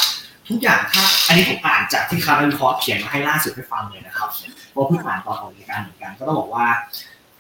[0.49, 4.29] ทุกอย่างถ้าอันนี้ผมอ่านจากที่คาร์วิเคราะห์เขียนมาให้ล่าสุดให้ฟังเลยนะครับ
[4.71, 6.65] เพราะเพิ่งอ่านตอนออกรายการเหมือนกัน ก็ต้องบอกว่า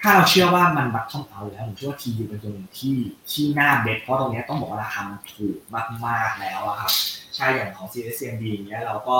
[0.01, 2.95] ถ้าเราเชื่อว่ามันบัตทอมเอาแล้วผมเชื่อว่าทียูเป็นตัวหนึ่งที่
[3.31, 5.59] ที่น่าเบ็ดเพราะตรงนี้ต้องบอกว่าราคามันถูก
[6.05, 6.91] มากๆแล้วอะครับ
[7.35, 9.17] ใช่อย่างของ CSMB อย่างเงี้ยเราก็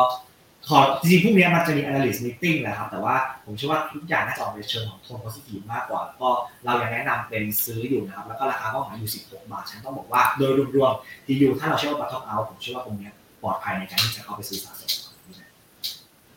[0.67, 3.15] ขอจริงๆพรุ่งนี้มันจะมี analyst meeting แหละครับ แต่ว่า
[3.45, 6.29] ผมเชื่อว่าทุกอย่างน่าจะออกในเชิงของโทน positive มากกว่า แล้วก็
[6.65, 13.09] เรายังแนะนำเป็นซื้ออยู่นะครับ แล้วก็ราคาเป้าหมายอยู่ 16 บาท ฉันต้องบอกว่าโดยรวมๆทียูถ้าเราเชื่อว่า bottom out ผมเชื่อว่าตรงนี้
[13.43, 14.91] ปลอดภัยในการที่จะเข้าไปซื้อสะสม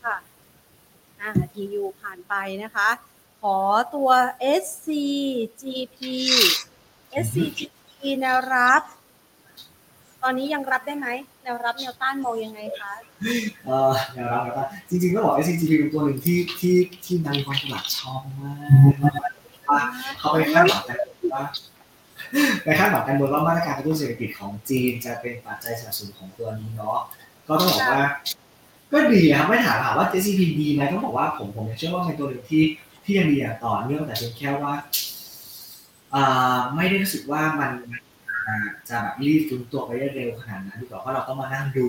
[0.05, 0.17] ค่ะ
[1.21, 2.89] อ่า TU ผ่านไปนะคะ
[3.43, 3.59] ขอ
[3.95, 4.11] ตัว
[4.63, 5.99] SCGP
[7.25, 8.83] SCGP แนวรับ
[10.23, 11.09] ตอนนี้ยังรับได้ไหม
[11.43, 12.93] แนวรับแนวต้านมองยังไงคะ
[13.67, 19.13] เออแนวรับนะครับจริงๆต้องบอก SCGP เป็นตัวหนึ่งที่ที่ที่นักวิเคราะห์ตลาดชอบมาก
[20.19, 20.99] เขาไปคาดหวังกัน
[21.35, 21.43] ว่า
[22.65, 26.99] ไปคาดหวังกันบนว่ามาตรการกระตุ้นเศรษฐกิจของจีนจะเป็นปัจจัยสนับสนุนของตัวนี้เนาะ
[27.49, 28.05] ก็ต้องบอกว่า
[28.93, 32.65] ก็ดีครับไม่ถามถามว่า JCP ดีไหมต้องบอกว่าผมผมยังเชื่อว่าเป็นตัวหนึ่งที่
[33.05, 34.75] ที่ยังดีอย่างต่อเนื่องแต่เพียงแค่ว่า
[36.15, 37.71] อ่าไม่ได้รู้สึกว่ามัน
[38.89, 41.87] จะแบบรีบฟื้นตัวไปได้เร็วขนาดนั้นดีกว่าเพราะเราต้องมานั่งดู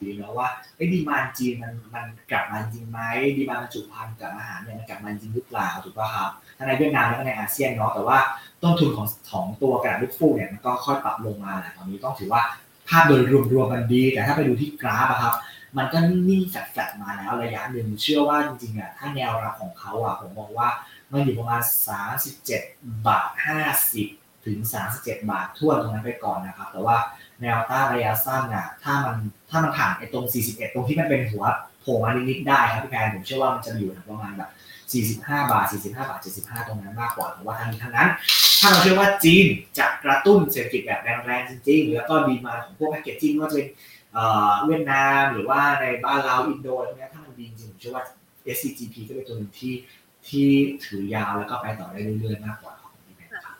[0.00, 3.00] อยู่ดีเนาะว่าไอ้ดีมานจีนมันมันกลับมาจริงไหม
[3.36, 8.18] ดีมานบรรจุภัณฑ์กับอาหารเนี่ยมันกลับมาจริงหรือเปล่าถูกป่ะครับทั้งในเวียดนามแล้วก็ในอาเซียนเนาะแต่ว่า
[8.62, 12.42] ต้นทุนของของตัวกระดาษลูกฟูกเนี่ยมันก็ค่อยปรับลงมาแหละตอนนี้ต้องถือว่า
[12.88, 13.22] ภาพโดย
[13.52, 15.34] รวมๆมันดี แต่ถ้าไปดูที่กราฟอะครับ
[15.76, 20.68] มันก็นิ่งๆจัดๆมาแล้วระยะหนึ่งเชื่อว่าจริงๆอะถ้าแนวรับของเขาอะผมมองว่า
[21.12, 21.62] มันอยู่ประมาณ
[22.34, 23.28] 37 บาท
[23.86, 24.58] 50 ถึง
[24.94, 26.96] 37 บาททั่วตรงนั้นไปก่อนนะครับ แต่ว่า
[27.42, 29.16] แนวต้านระยะสั้นอะถ้ามัน
[29.50, 31.44] ถ้ามันผ่านไอ้ตรง 41 ตรงที่มันเป็นหัว
[31.80, 34.50] โผล่มานิดๆได้ครับพี่แพนผมเชื่อว่ามันจะอยู่ประมาณแบบ
[35.18, 38.08] 45 บาท 45 บาท 75 ตรงนั้นมากกว่าแต่ว่าทั้งนี้ทั้งนั้น
[38.60, 39.46] ถ้าเราเชื่อว่าจีน
[39.78, 43.68] จะกระตุ้นเศรษฐกิจแบบแรงๆจริงๆ แล้วก็ดีมาของพวกแพคเกจจิ้งว่าจะเป็น
[44.66, 48.04] เวียดนามหรือว่าในบ้านเราอินโดอะไรเนี้ยถ้ามันดีจริงผมเชื่อว่า
[48.56, 49.74] SCGP ก็เป็นตัวหนึ่งที่
[50.28, 50.48] ที่
[50.84, 53.56] ถือยาวแล้วก็ไปต่อได้เรื่อยๆมากกว่าครับพี่แพนครับ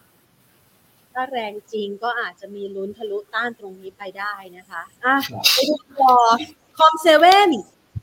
[1.20, 6.14] ถ้าแรงจริงก็อาจจะมีลุ้นทะลุต้านตรงนี้ไปได้นะคะอะครับไปดูต่อ
[6.78, 7.50] คอมเซเว่น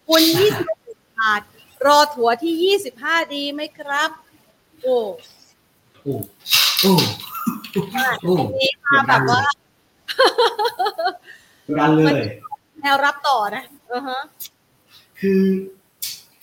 [0.08, 0.24] คุณ
[0.70, 1.42] 20บาท
[1.86, 4.10] รอถัวที่25ดีไหมครับ
[4.82, 4.98] โอ้
[6.04, 6.14] โอ้
[6.82, 6.92] โอ้
[8.24, 9.42] โอ้นี่มาแบบว่า
[11.80, 12.24] ดันเลย
[12.82, 14.20] แนวรับต่อนะอือฮะ
[15.20, 15.44] คือ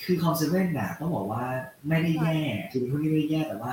[0.04, 1.44] คือคอมเซเว่นน่ะต้องบอกว่า
[1.88, 2.36] ไม่ได้แย่
[2.70, 3.72] คือเป็นหุ้นที่ไม่ได้แย่แต่ว่า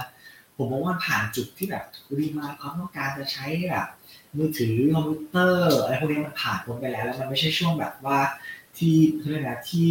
[0.57, 1.85] ผมมองว่าผ่านจุดที่แบบ
[2.17, 3.87] รีมาความต้องการจะใช้แบบ
[4.37, 8.19] มือถือคอมพิวเตอร์อะไรพวกนี้มันผ่านพ้นไปแล้วแล้วมันไม่ใช่ช่วงแบบว่า
[8.77, 9.89] ที่เขาเรียกนะที่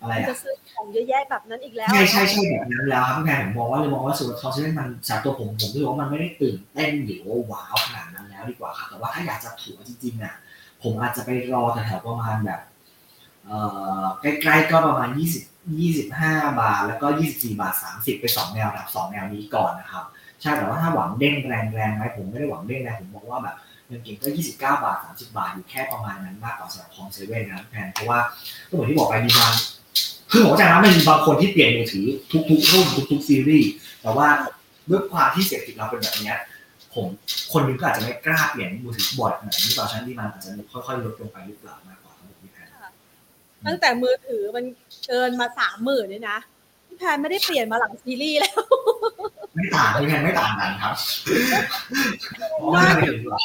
[0.00, 7.20] อะไรจะอะซื้อของเยอะแยะแบบนั้นอีกแล้วใช่ใช่ใช่แบบนั้นแล้วครับพี่แพนผมมองว่าเลยมองว่าส่วนคอมเซเว่นมันสำหรับตัวผมผมรู้สึกว่ามันไม่ได้ตื่นเต้นหรือ
[7.52, 10.34] ว้าวขนาดนั้นแล้วดีกว่าครับแต่ว่าถ้าอยากจะถัวจริงๆอะ
[10.82, 12.60] ผมอาจจะไปรอแถวๆประมาณแบบ
[14.20, 15.08] ใกล้ๆก็ประมาณ
[15.44, 20.04] 20 25 บาท แล้วก็ 24 บาท 30 ไป 2 แนวแบบ2 แนวนี้ก่อนนะครับ
[20.40, 28.18] ใช่แต่ว่าถ้าหวังเด้งแรงๆไหมผมไม่ได้หวังเด้งแรงผมบอกว่าแบบเงินเก่งก็ 29 บาท 30 บาท อยู่แค่ประมาณนั้นมากกว่าสำหรับของเซเว่นนะแพนเพราะว่า
[28.68, 29.54] ก็เหมือนที่บอกไปดีมัน
[30.30, 32.06] คือผมเข้าใจนะมันมีบางคนที่เปลี่ยนมือถือ
[32.50, 33.70] ทุกๆรุ่นทุกๆซีรีส์
[34.02, 34.28] แต่ว่า
[34.90, 36.32] ด้วยความที่เศรษฐกิจเราเป็นแบบนี้
[36.94, 37.06] ผม
[37.52, 42.68] คนนึงก็อาจจะไม่กล้าเปลี่ยนมือถือบ่อยขนาดนี้ต่อชั้นดีมันอาจจะค่อยๆลดลงไปหรือเปล่ามากกว่าครับผมพี่แพน
[43.66, 44.64] ตั้งแต่มือถือมัน
[45.06, 46.38] เกินมาสามหมื่นเนี่ยนะ
[46.86, 48.54] พี่แพนไม่ได้เปลี่ยนมาหลังซีรีส์แล้ว
[49.54, 50.94] ไม่ต่างพี่แพนไม่ต่างกันครับ
[52.58, 53.44] เพราะว่าไม่ถึงหรอก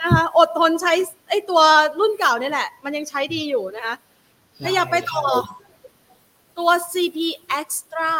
[0.00, 0.92] นะคะอดทนใช้
[1.28, 1.60] ไอ้ตัว
[2.00, 3.94] รุ่นเก่าเนี่ยแหละ มันยังใช้ดีอยู่นะคะ
[4.62, 5.22] ถ้าอยากไปต่อ
[6.58, 7.18] ตัว CP
[7.60, 8.12] Extra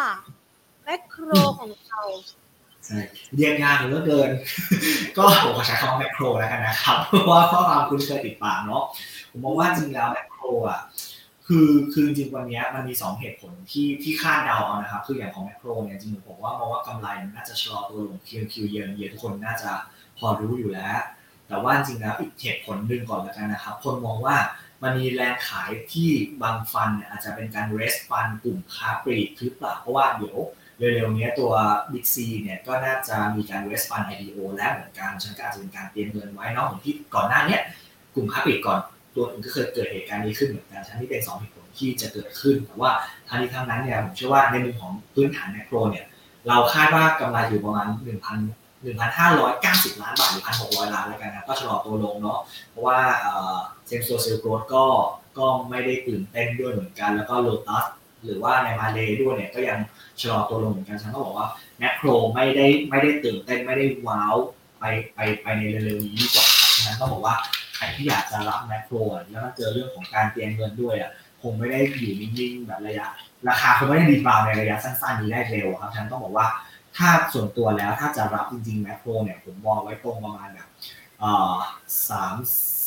[0.84, 2.03] แมคโครของเรา
[2.86, 2.99] ใช่
[3.34, 4.30] เรียนงานเหลือเกิน
[5.16, 8.82] ก็ผมขอใช้คำว่าแมคโครแล้วกันนะครับ เพราะว่าข้อความคุณเคยติดปากเนาะ
[9.33, 10.80] ผมมองว่าจริงแล้วแมคโครอะ
[11.47, 19.70] คือคือจริงวันนี้มันมีสองเหตุผลที่ที่คาดเดาเอานะครับคืออย่างของแมคโครเนี่ยจริงๆผมว่ามองว่ากำไรมันน่าจะชะลอตัวลง Q&Q เยนเยนทุกคนน่าจะ
[20.18, 20.99] พอรู้อยู่แล้ว
[21.49, 24.37] แต่ว่าจริงแล้วอีกเหตุผลหนึ่งก่อนแล้วกันนะครับ คนมองว่า
[24.83, 26.11] มันมีแรงขายที่
[26.43, 30.39] บางฟันเนี่ยอาจจะเป็นการ rest ฟันกลุ่มค้าปลีกหรือเปล่าเพราะว่าเดี๋ยว
[30.78, 31.53] เร็วๆนี้ตัว
[31.93, 37.59] Big C เนี่ยก็น่าจะมีการ rest fund IPO แล้วเหมือนกันฉันก็อาจจะเป็นการเตรียมเงินไว้เนอกเหมือนที่ก่อนหน้านี้
[38.14, 38.80] กลุ่มค้าปลีกก่อน
[39.15, 42.93] ตัวอื่นก็เคยเกิดเหตุการณ์นี้ขึ้นเหมือนกันฉันที่เป็นสองเหตุผลที่จะเกิดขึ้นแต่ว่า
[43.29, 46.07] ทั้งนี้ทั้งนั้นเนี่ยผมเชื่อว่าในมุมของพื้นฐานแมกโรเนี่ย
[46.49, 48.03] เราคาดว่ากำไรอยู่ประมาณ 1,000
[48.83, 52.39] 1,590 ล้านบาทหรือ 1,600 ล้านแล้วกันนะก็ชะลอตัวลงเนาะ
[52.71, 52.99] เพราะว่า
[53.87, 54.85] same store sale growth ก็
[55.39, 57.85] ก็ไม่ได้ตื่นเต้นด้วยเหมือนกัน แล้วก็โลตัส
[58.25, 59.79] หรือว่าในมาเลย์ด้วยเนี่ยก็ยัง
[60.21, 61.47] ชะลอตัวลงเหมือนกันฉะนั้นก็บอกว่า
[61.79, 64.37] แมคโครไม่ได้ไม่ได้ตื่นเต้นไม่ได้ว้าว
[64.81, 64.85] ไป
[65.15, 67.35] ไปไปในเร็วๆนี้ดีกว่าครับฉะนั้นต้องบอกว่า
[67.83, 68.97] รที่อยากจะรับแมคโคร
[69.30, 71.11] แล้วมันเจอเรื่องของการเตรียมเงินด้วยอะ
[71.43, 73.07] คงไม่ได้อยู่นิ่งๆแบบระยะ
[73.49, 76.47] ราคาคงไม่ได้ดีบาวในระยะสั้นๆนี้ได้เร็วครับฉะนั้นต้องบอกว่า
[76.97, 80.68] ถ้าส่วนตัวแล้วถ้าจะรับจริงๆแมคโครเนี่ยผมมองไว้ตรงประมาณแบบ
[82.11, 82.37] สาม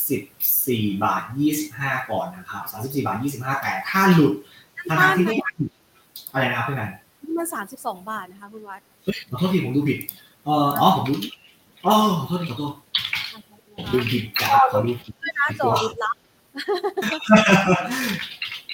[0.08, 0.22] สิบ
[0.66, 4.34] สี่บาทยี่สิบห้าก่อนนะครับสามสิบสี่บาทยี่สิบห้าแต่ถ้าหลุด
[4.88, 5.34] ทางที่ไม่
[6.32, 6.92] อะไรนะครับเพื่อน
[7.38, 8.80] มันสามสิบสองบาทนะคะคุณวัด
[9.30, 9.98] ขอโทษทีผมดูผิด
[10.44, 11.14] เอออ๋อผมดู
[11.86, 12.72] อ๋อขอโทษทีขอโทษ
[13.92, 16.16] ดูผิดจ้าขอดูผิดนะโจดลับ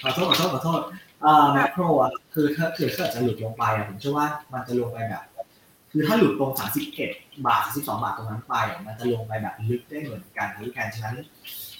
[0.03, 0.81] ขอโทษขอโทษขอโทษ
[1.25, 5.23] อ่าแมคโครอะคือถ้าคือถ้าจะหลุดลงไปอะผมเชื่อว่ามันจะลงไปแบบ
[5.91, 7.09] คือถ้าหลุดตรงสามสิบเอ็ด
[7.45, 11.15] บาทสิบสองบาทตรงนั้นไป มันจะลงไปแบบลึกได้เหมือนกันที่การฉะนั้น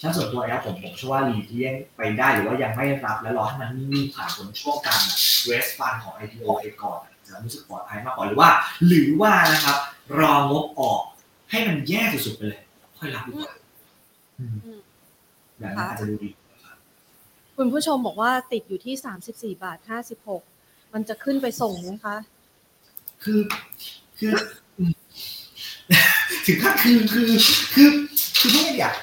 [0.00, 5.00] ฉันส่วนตัวแล้วผมผมเชื่อว่าหลีกเลี่ยงไปได้หรือว่ายังไม่รับแล้วรอให้มันนิ่งผ่านผลช่วงการ
[5.44, 8.50] เวสฟันของ IPO ไปก่อนจะรู้สึกปลอดภัยมากกว่าหรือว่า
[8.86, 9.76] หรือว่านะครับ
[10.20, 11.00] รองบออก
[11.50, 12.62] ให้มันแย่สุดๆไปเลย
[13.04, 13.54] ค่อยรับดีกว่า
[15.58, 16.30] อย่างนั้นอาจจะดูดี
[17.56, 20.42] คุณผู้ชมบอกว่าติดอยู่ที่สามสิบสี่บาทห้าสิบหก
[20.92, 22.16] มันจะขึ้นไปส่งไหมคะ
[23.22, 23.40] คือ
[24.18, 24.32] คือ
[26.46, 27.28] ถึงขั้นคือคือ
[27.74, 27.88] คือ
[28.38, 28.94] คือไม่อยาก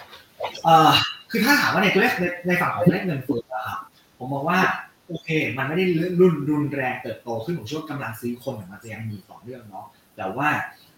[0.64, 0.92] เอ่อ
[1.32, 2.14] คือถ้าถามว่าในตัวเลข
[2.48, 3.80] ในฝั่งของเลขเงินเฟ้อครับ
[4.18, 4.60] ผมมองว่า
[5.08, 5.86] โอเค มันไม่ได้
[6.20, 9.86] รุนรุนแรงเติบโตขึ้นผมเชื่อว่ากำลังซื้อคนมันจะยังมีต่อเนื่องเนาะ
[10.18, 10.50] แต่ว่า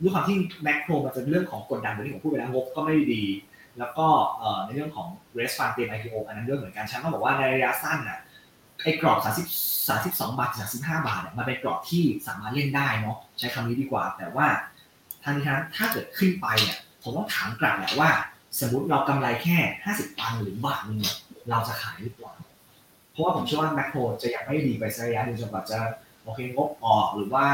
[0.04, 3.24] ด้วยความที่แมคโครมันจะเรื่องของกดดันที่ผมพูดไปแล้วงบก็ไม่ดี
[3.80, 4.08] แล้วก็
[4.66, 8.20] ในเรื่องของ raise fund เตรียม IPO อันนั้นเรื่องเหมือนกันฉันก็บอกว่าในระยะสั้นน่ะ
[8.84, 9.48] ไอ้กรอบ30
[9.88, 14.48] 32 บาท35 บาทเนี่ยมันเป็นกรอบที่สามารถเล่นได้เนาะใช้คำนี้ดีกว่า แต่ว่า
[15.24, 18.10] ทางนี้ทั้งถ้าเกิดขึ้นไปเนี่ยผมต้องถามกลับแหละว่า
[18.60, 21.16] สมมติเรากำไรแค่ห้าสิบตังค์หรือบาทนึงเนี่ย
[21.50, 22.34] เราจะขายหรือเปล่า
[23.12, 25.80] เพราะว่าผมเชื่อว่าแมคโครจะยังไม่ดีไปสักระยะหนึ่งจนกว่าจะ
[26.24, 27.46] โอเคงบออกหรือว่า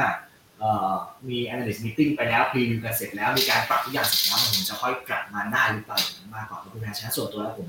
[1.29, 5.99] มี analyst meeting ไปแล้วพรีวิวกันเสร็จแล้วมีการปรับทุกอย่างเสร็จแล้วมันจะค่อยกลับมาหน้าหรือเปล่า
[6.35, 7.67] มากกว่าคุณแพชส่วนตัวแล้วผม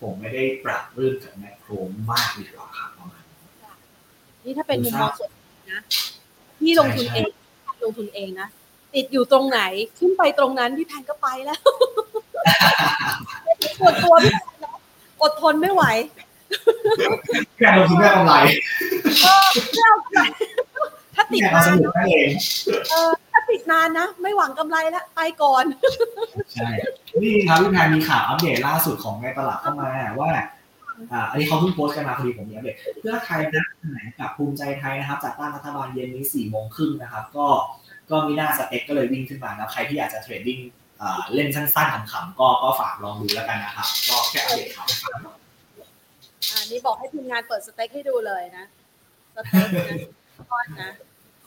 [0.00, 1.70] ผมไม่ได้ปรับเรื่องกับแมคโคร
[2.10, 3.22] มากดีกว่าครับประมาณ
[4.44, 5.30] นี่ถ้าเป็นมุมมองส่วน
[5.72, 5.80] นะ
[6.60, 7.24] ที่ลงทุนเอง
[7.84, 8.48] ลงทุนเองนะ
[8.94, 9.60] ติดอยู่ตรงไหน
[9.98, 11.60] ขึ้นไปตรงนั้นพี่แพนก็ไปแล้ว
[13.80, 14.46] ปวดตัวพี่แพน
[15.22, 15.84] อดทนไม่ไหว
[17.58, 18.34] แค่ลงทุนแค่กำไร
[21.22, 21.66] ถ้าติดนาน
[23.32, 25.64] ถ้าติดนานนะ ไม่หวังกำไรแล้วไปก่อน
[26.52, 26.68] ใช่
[27.22, 30.30] นี่ครับพี่แพนมีข่าวอัปเดตล่าสุดของในตลาดเข้ามาว่า
[31.12, 37.46] อ่าอันนี้เขาเพิ่งโพสต์กันมาพอดีผมมีอัปเดตเพื่อไทยนะไหนกับภูมิใจไทยนะครับจัดตั้งรัฐบาลเย็นนี้สี่โมงครึ่งนะครับ ก็
[38.10, 40.58] ก็มีหน้า STEC ก็เลยวิ่งขึ้นมานะใครที่อยากจะ trading
[41.34, 45.20] เล่นสั้นๆขำๆก็ก็ฝากลองดูแล้วกันนะครับ ก็แค่อัปเดตข่าวให้ฟัง
[46.52, 48.64] อันนี้บอกให้ทีมงานเปิดสเต็กให้ดูเลยนะ
[49.34, 49.96] สเต็กนะ
[50.50, 50.90] ทอดนะ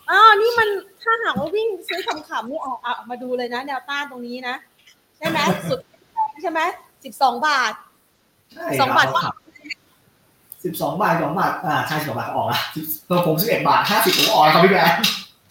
[0.09, 0.69] อ๋อนี่มัน
[1.01, 4.55] ถ้าหากว่าวิ่งซื้อขำๆนี่เอาเอามาดูเลยนะ แนวต้านตรงนี้นะ
[5.17, 5.39] ใช่ไหม
[5.69, 5.79] สุด
[6.41, 6.61] ใช่ไหม
[7.03, 7.73] สิบสองบาท
[8.81, 9.07] สองบาท
[10.63, 12.59] สิบสองบาทสองบาทอ่าใช่สองบาทออกละ
[13.27, 14.99] ผมสิบเอ็ดบาทห้าสิบผมออกครับพี่แบงค์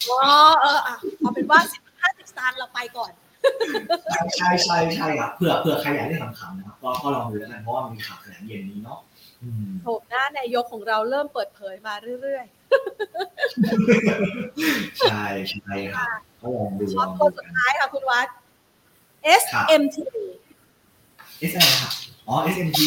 [0.09, 0.18] อ๋อ
[0.61, 3.12] เออเอาเป็นว่าสิบห้าสิบสตางค์เราไปก่อน
[4.36, 8.98] ใช่ใช่ใช่ครับเผื่อเผื่อใครอยากได้ขำๆนะครับก็ก็ลองดูแล้วกันเพราะว่ามีข่าวแถลงเย็นนี้เนาะ
[9.82, 12.63] โถหน้านายกของเราเริ่มเปิดเผยมาเรื่อยๆ
[15.00, 16.08] ใช่ใช่ครับ
[16.40, 18.26] ก็ลองดูลองดูสุดท้ายค่ะคุณวัด
[19.42, 19.96] SMT
[21.50, 21.92] S อะไรครับ
[22.28, 22.80] อ๋อ SMT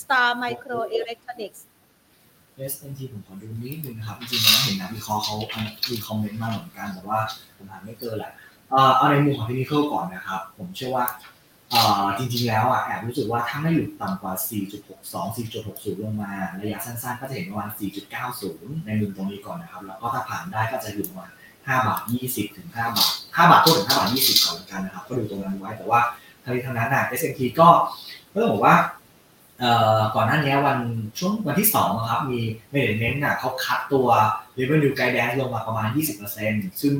[0.00, 1.60] Star Micro Electronics
[2.72, 5.34] SNT ผมขอดูนิดนึงนะครับ จริงๆแล้วเห็นนะวิเคราะห์เขา
[5.90, 7.20] มีคอมเมนต์มาเหมือนกันแต่ว่า
[7.56, 8.32] ผมหาไม่เจอแหละ
[8.96, 11.04] เอาในมุมของเทคนิคก่อนนะครับ ผมเชื่อว่า
[12.18, 14.34] จริงๆแล้วอะแอบรู้สึกว่าถ้าไม่หลุดต่ำกว่า
[14.86, 17.70] 4.62 4.60 ลงมาระยะสั้นๆ ก็จะเห็นประมาณ
[18.28, 26.00] 4.90 ในมุมตรงนี้ก่อนนะครับ แล้วก็ถ้าผ่านได้ก็จะอยู่ประมาณ5บาท 20 ถึง 5 บาท 5 บาทต้นถึง 5 บาท 20 ก่อนกันนะครับ ก็ดูตรงนั้นไว้แต่ว่า
[26.44, 27.68] ทั้งนี้ทั้งนั้นอะ S&P ก็
[28.32, 28.76] ก็ต้องบอกว่า
[30.14, 30.78] ก่อนหน้านี้วัน
[31.18, 32.40] ช่วงวันที่2ครับมี
[32.70, 34.06] เมเนจเมนต์น่ะเขาคัดตัว
[34.58, 35.88] revenue guidance ลงมาประมาณ
[36.34, 36.94] 20%ซึ่ง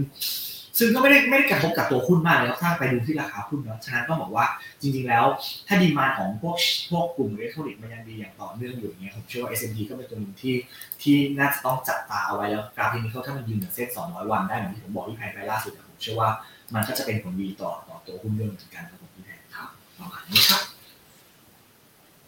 [0.78, 4.44] ซึ่งก็ไม่ได้ไม่ได้กระทบกับตัวหุ้นมากเลยถ้าไปดูที่ราคาหุ้นเนาะฉะนั้นต้องบอกว่า
[4.80, 5.24] จริง ๆ แล้ว
[5.68, 6.56] ถ้าดีมาของพวก
[6.90, 10.54] พวกกลุ่มอิเล็กทรอนิกส์มันยังดีอย่างต่อเนื่องอยู่อย่างเงี้ยผมเชื่อว่า S&P ก็เป็นตัวหนึ่งที่
[11.02, 16.30] ที่น่าจะต้องจับตาเอาไว้แล้วกราฟนี้เขาถ้ามันยืนเหนือเส้น 200 วันได้เหมือนที่ผมบอกที่แพนไปล่าสุดผมเชื่อว่า
[16.74, 19.68] มันก็จะเป็นผลดีต่อต่อตัวหุ้นเรื่องเหมือนกันครับผมพี่แพนครับ
[19.98, 20.62] ประมาณนี้ครับ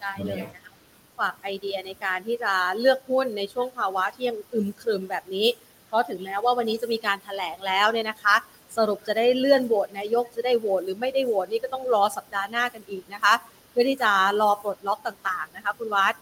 [0.00, 0.72] ได้เลยนะคะ
[1.20, 5.46] ฝากไอเดียในการที่จะเลือกหุ้นในช่วงภาวะที่ยังอึมครึมแบบนี้
[5.90, 8.34] เพราะถึงแม้ว่าวันนี้จะมีการถแถลงแล้วเนี่ยนะคะ
[8.76, 13.32] สรุปจะได้เลื่อนโหวตนายกจะได้โหวตหรือไม่ได้โหวตนี่ก็ต้องรอสัปดาห์หน้ากันอีกนะคะ
[13.70, 14.10] เพื่อที่จะ
[14.40, 16.14] รอปลดล็อกต่างๆนะคะ คุณวัด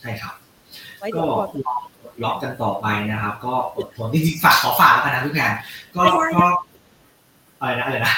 [0.00, 0.34] ใช่ครับ
[0.98, 1.42] ไว้ก็เดี๋ยวก
[2.12, 5.52] ดล็อกกันต่อไปนะครับ ก็อดทนจริงๆฝากขอฝากแล้วกันนะพี่แพน
[5.94, 6.00] ก็
[6.36, 6.46] ก็
[7.60, 8.14] อะไรนะอะไรนะ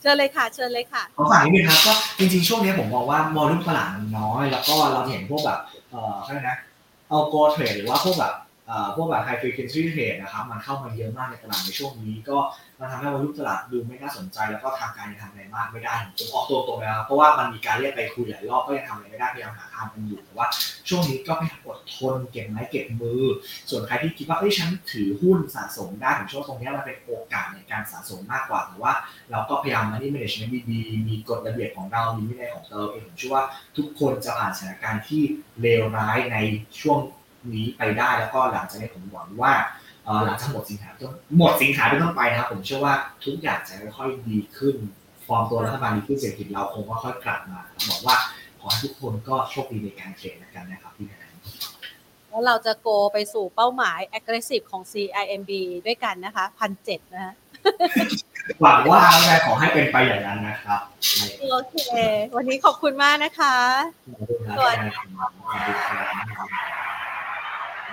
[0.00, 5.58] เชิญเลยค่ะเชิญเลยค่ะขอฝากนิดนึงครับก็จริงๆช่วงนี้ผมมองว่าวอลุ่มตลาดมันน้อย แล้วก็เราเห็นพวกแบบ
[5.90, 6.58] เอ่ออะไรนะ
[7.08, 8.47] เอาโกเทรดหรือว่าพวกแบบเอ่อ
[8.96, 12.36] พวกแบบ high frequency trade นะครับมันเข้ามาเยอะมากในตลาดในช่วงนี้ ก็
[12.80, 20.46] มันทำให้วอลุ่มตลาดดูไม่น่าสนใจแล้วก็ทางการยังทำอะไรมากไม่ได้ผมออกตัวตรงเลยครับเพราะว่ามันมีการเรียกไปคุยหลายรอบก็ยังทำอะไรไม่ได้พยายามหาทางกันอยู่แต่ว่า
[20.88, 23.22] ช่วงนี้ก็พยายามอดทนเก็บไม้เก็บมือ
[23.70, 28.92] ส่วนใครที่คิดว่าเอ้ยฉันถือหุ้นสะสมได้ผมช่ว่าตรงนี้มันเป็นโอกาสในการสะสมมากกว่าแต่ว่า
[29.30, 33.44] เราก็พยายามมาที่ management ดีๆมีกฎระเบียบของเรามีวินัยของเราเองผมเชื่อว่า
[33.76, 35.22] ทุกคนจะผ่านสถานการณ์ที่
[35.60, 36.36] เลวร้ายใน
[36.80, 36.98] ช่วง
[37.54, 39.52] นี้ไปได้แล้วก็หลังจากนี้ผมหวังว่า
[40.04, 44.76] เอ่อหลังจากหมดสิงหาต้นหมดสิงหาเป็นต้นไปนะครับผมเชื่อว่าทุกอย่างจะค่อยๆดีขึ้น
[45.26, 48.16] ฟอร์มตัวรัฐบาลดีขึ้นเศรษฐกิจเราคงค่อยๆกลับมาผมบอกว่า
[48.60, 51.28] ขอให้ทุกคนก็โชคดีในการเทรดแล้วกันนะครับพี่แพน
[52.30, 55.52] แล้วเราจะโกไปสู่เป้าหมาย aggressive ของ CIMB
[55.86, 57.34] ด้วยกันนะคะพันเจ็ดนะคะ
[58.60, 60.80] หวังว่าแล้วกันขอให้เป็นไปอย่างนั้นนะครับ
[61.50, 61.76] โอเค
[62.36, 63.56] วันนี้ขอบคุณมากนะคะ
[64.56, 66.77] สวัสดีครับนะ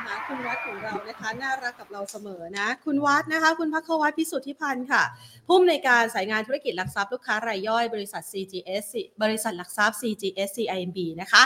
[0.05, 5.03] คะคุณวัดของเรานะคะน่ารักกับเราเสมอนะ คุณวัดนะคะ คุณพักวัดพิสุทธิพันธ์ค่ะ
[5.47, 8.85] ผู้อำนวยการสายงานธุรกิจหลักทรัพย์ลูกค้ารายย่อยบริษัท CGS
[9.23, 11.43] บริษัทหลักทรัพย์ CGS CIMB นะคะ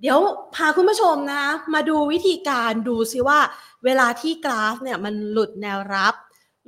[0.00, 0.18] เดี๋ยว
[0.54, 1.44] พาคุณผู้ชมนะ
[1.74, 3.38] มาดูวิธีการดูซิว่า
[3.84, 6.14] เวลาที่กราฟเนี่ยมันหลุดแนวรับ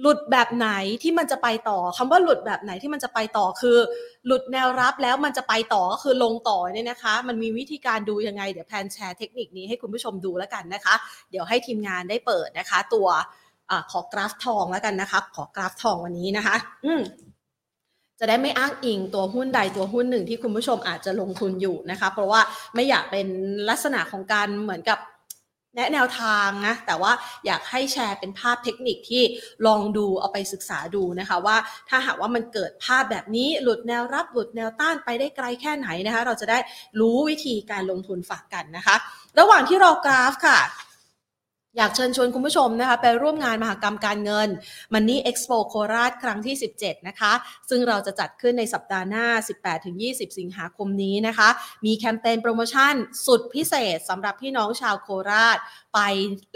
[0.01, 0.69] หลุดแบบไหน
[1.03, 3.79] ที่มันจะไปต่อคำว่าหลุดแบบไหนที่มันจะไปต่อคือ
[4.27, 10.95] หลุดแนวรับแล้วมันจะไปต่อก็คือลงต่อเนี่ยนะคะ มันมีวิธีการดูยังไง เดี๋ยวแพนแชร์เทคนิคนี้ให้คุณผู้ชมดูแล้วกันนะคะ
[11.31, 13.09] เดี๋ยวให้ทีมงานได้เปิดนะคะ ตัว
[13.71, 17.03] อขอกราฟทองแล้วกันนะคะ ขอกราฟทองวันนี้นะคะ อืม
[18.19, 22.41] จะได้ไม่อ้างอิงตัวหุ้นใดตัวหุ้นหนึ่งที่คุณผู้ชมอาจจะลงทุนอยู่นะคะ เพราะว่า
[22.75, 23.27] ไม่อยากเป็น
[23.69, 24.99] ลักษณะของการเหมือนกับ
[25.77, 27.13] แนะแนวทางนะแต่ว่า
[27.47, 29.23] อยากให้แชร์เป็นภาพเทคนิคที่
[29.67, 31.57] ลองดูเอาไปศึกษาดูนะคะว่า
[31.89, 36.59] ถ้าหากว่ามันเกิดภาพแบบนี้หลุดแนวรับหลุดแนวต้านไปได้ไกลแค่ไหนนะคะ เราจะได้
[37.01, 38.97] รู้วิธีการลงทุนฝากกันนะคะ
[39.39, 40.59] ระหว่างที่รอกราฟค่ะ
[41.77, 44.49] อยากเชิญชวนคุณผู้ชมนะคะไปร่วมงานมหกรรมการเงิน
[44.93, 47.33] Money Expo โคราชครั้งที่ 17 นะคะ
[47.71, 49.27] ซึ่งเราจะจัดขึ้นในสัปดาห์หน้า
[49.83, 51.49] 18-20 สิงหาคมนี้นะคะ
[51.87, 52.95] มีแคมเปญโปรโมชั่น
[53.27, 55.59] สุดพิเศษสำหรับพี่น้องชาวโคราช
[55.95, 56.01] ไป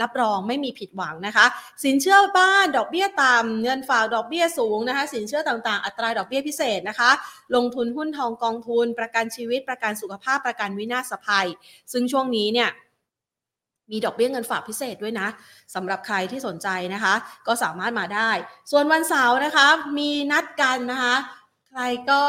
[0.03, 1.47] รับรองไม่มีผิดหวังนะคะ
[1.85, 7.11] สินเชื่อบ้านดอกเบี้ยต่ำเงินฝากดอกเบี้ยสูงนะคะ สินเชื่อต่างๆ อัตราดอกเบี้ยพิเศษนะคะ
[7.55, 11.49] ลงทุนหุ้นทองกองทุน ประกันชีวิตประกันสุขภาพประกันวินาศภัย
[11.93, 12.71] ซึ่งช่วงนี้เนี่ย
[13.91, 15.29] มีดอกเบี้ยเงินฝากพิเศษด้วยนะ
[15.75, 17.15] สำหรับใครที่สนใจนะคะ
[17.47, 18.31] ก็สามารถมาได้
[18.71, 19.67] ส่วนวันเสาร์นะคะ
[19.99, 21.15] มีนัดกันนะคะ
[21.69, 21.81] ใคร
[22.11, 22.23] ก็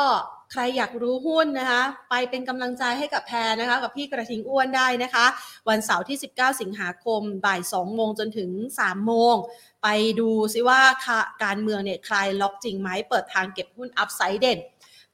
[0.51, 5.25] ใครอยากรู้หุ้นนะคะ ไปเป็นกำลังใจให้กับแพรนะคะ กับพี่กระทิงอ้วนได้นะคะ
[5.69, 8.49] วันเสาร์ที่ 19 สิงหาคมบ่าย 2 โมงจนถึง
[8.79, 9.35] 3 โมง
[9.83, 9.87] ไป
[10.19, 10.81] ดูซิว่า
[11.43, 14.59] การเมืองเนี่ย ใครล็อกจริงไหมเปิดทางเก็บหุ้นอัพไซด์เด่น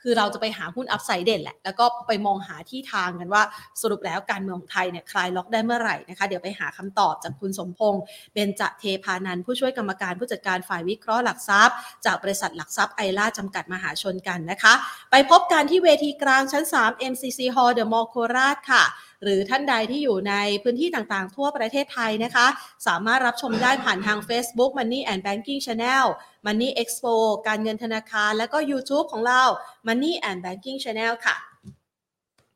[0.07, 3.43] คือเราจะไปหาหุ้นอัพไซด์เด่นแหละ แล้วก็ไปมองหาที่ทางกันว่า
[3.81, 8.01] สรุปแล้วการเมืองไทยเนี่ยคลายล็อกได้เมื่อไหร่นะคะ เดี๋ยวไปหาคำตอบจากคุณสมพงษ์
[8.33, 11.75] เบญจเทพานันผู้ช่วยกรรมการผู้จัดการฝ่ายวิเคราะห์หลักทรัพย์
[12.05, 14.73] จากบริษัทหลักทรัพย์ไอล่าจำกัดมหาชนกันนะคะ
[15.11, 18.83] ไปพบกันที่เวทีกลางชั้น 3 MCC Hall The Mall โคราชค่ะ
[19.23, 22.47] หรือท่านใดที่อยู่ในพื้นที่ต่างๆ ทั่วประเทศไทยนะคะ
[22.87, 26.05] สามารถรับชมได้ผ่านทาง Facebook Money and Banking Channel
[26.45, 27.13] Money Expo
[27.47, 29.41] การเงินธนาคาร และก็ YouTube ของเรา
[29.87, 31.35] Money and Banking Channel ค่ะ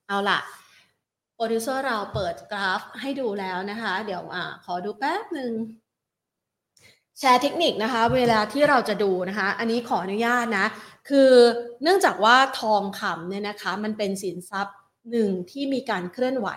[0.08, 0.40] เอาล่ะ
[1.36, 5.52] โปรดิวเซอร์เราเปิดกราฟให้ดูแล้วนะคะ เดี๋ยวอ่าขอดูแป๊บหนึ่ง
[7.20, 10.68] แชร์เทคนิคนะคะ เวลาที่เราจะดูนะคะ อันนี้ขออนุญาตนะ
[11.10, 11.32] คือ
[11.84, 14.78] เนื่องจากว่าทองคำเนี่ยนะคะ มันเป็นสินทรัพย์
[15.12, 16.50] หนึ่งที่มีการเคลื่อนไหว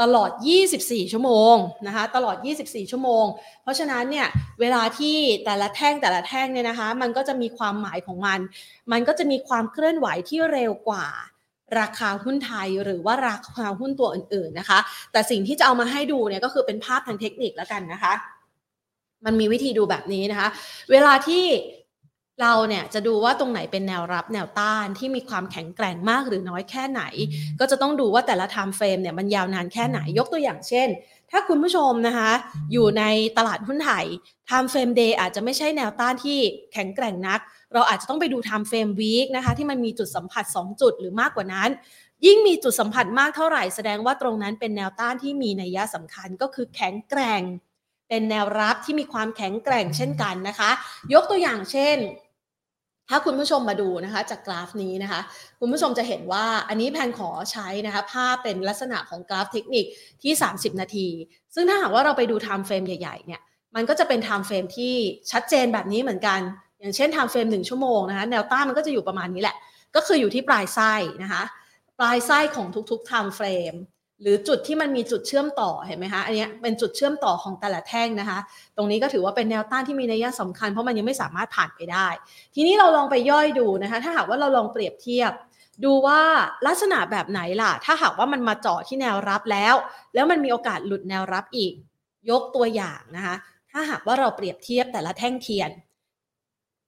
[0.00, 0.30] ตลอด
[0.72, 3.24] 24 ชั่วโมงนะคะ ตลอด 24 ชั่วโมง
[3.62, 4.26] เพราะฉะนั้นเนี่ย
[4.60, 8.40] เวลาที่แต่ละแท่งแต่ละแท่งเนี่ยนะคะ มันก็จะมีความหมายของมัน
[8.92, 11.06] มันก็จะมีความเคลื่อนไหวที่เร็วกว่า
[11.80, 14.78] ราคาหุ้นไทยหรือว่าราคาหุ้นตัวอื่นๆนะคะ
[15.12, 18.12] แต่สิ่งที่จะเอามาให้ดูเนี่ยก็คือเป็นภาพทางเทคนิคแล้วกันนะคะ
[19.24, 20.48] มันมีวิธีดูแบบนี้นะคะ
[20.90, 21.44] เวลาที่
[22.40, 27.02] เราเนี่ยจะดูว่าตรงไหนเป็นแนวรับแนวต้านที่มีความแข็งแกร่งมากหรือน้อยแค่ไหน
[27.60, 30.88] ก็จะต้องดูว่าแต่ละ time frame เนี่ยมันยาวนานแค่ไหนยกตัวอย่างเช่น
[31.30, 32.30] ถ้าคุณผู้ชมนะคะ
[32.72, 33.04] อยู่ใน
[33.38, 34.06] ตลาดหุ้นไทย
[34.48, 36.38] time frame day อาจจะไม่ใช่แนวต้านที่
[36.72, 37.40] แข็งแกร่งนัก
[37.72, 41.70] เราอาจจะต้องไปดู time frame week นะคะที่มันมีจุดสัมผัส 2 จุดหรือมากกว่านั้น
[42.26, 47.42] ยิ่งมีจุดสัมผัสมากเท่าไหร่แสดงว่าตรงนั้นเป็นแนวต้านที่มีนัยยะสำคัญก็คือแข็งแกร่ง
[48.08, 50.70] เป็นแนวรับที่มีความแข็งแกร่งเช่นกันนะคะ
[51.14, 51.96] ยกตัวอย่างเช่น
[53.08, 55.20] ถ้าคุณผู้ชมมาดูนะคะจากกราฟนี้นะคะ
[55.60, 59.84] คุณผู้ชมจะเห็นว่าอันนี้แพนขอใช้นะคะภาพเป็นลักษณะของกราฟเทคนิค
[60.22, 61.08] ที่ 30 นาที
[61.54, 63.40] ซึ่งถ้าหากว่าเราไปดู time frame ใหญ่ๆเนี่ย
[63.74, 64.94] มันก็จะเป็น time frame ที่
[65.32, 66.40] ชัดเจนแบบนี้เหมือนกัน
[66.80, 69.56] อย่างเช่น time frame 1ชั่วโมงนะคะแนวต้านมันก็จะอยู่ประมาณนี้แหละ
[69.96, 70.92] ก็คืออยู่ที่ปลายไส้
[71.22, 71.42] นะคะ
[71.98, 73.78] ปลายไส้ของทุกๆ time frame
[74.22, 78.38] หรือจุดที่มันมีจุดเชื่อมต่อเห็นไหมคะอันนี้เป็นจุดเชื่อมต่อของแต่ละแท่งนะคะ
[78.76, 82.08] ตรงนี้ก็ถือว่าเป็นแนวต้านที่มีนัยสำคัญเพราะมันยังไม่สามารถผ่านไปได้
[82.54, 85.32] ทีนี้เราลองไปย่อยดูนะคะ ถ้าหากว่าเราลองเปรียบเทียบ
[85.84, 86.20] ดูว่า
[86.66, 89.74] ลักษณะแบบไหนล่ะ ถ้าหากว่ามันมาเจาะที่แนวรับแล้ว
[90.14, 91.72] แล้วมันมีโอกาสหลุดแนวรับอีก
[92.30, 93.34] ยกตัวอย่างนะคะ
[93.70, 95.70] ถ้าหากว่าเราเปรียบเทียบแต่ละแท่งเทียน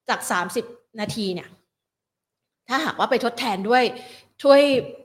[0.08, 0.20] จาก
[0.60, 1.48] 30 นาทีเนี่ย
[2.68, 3.84] ถ้าหากว่าไปทดแทนด้วย
[4.42, 4.60] ช่วย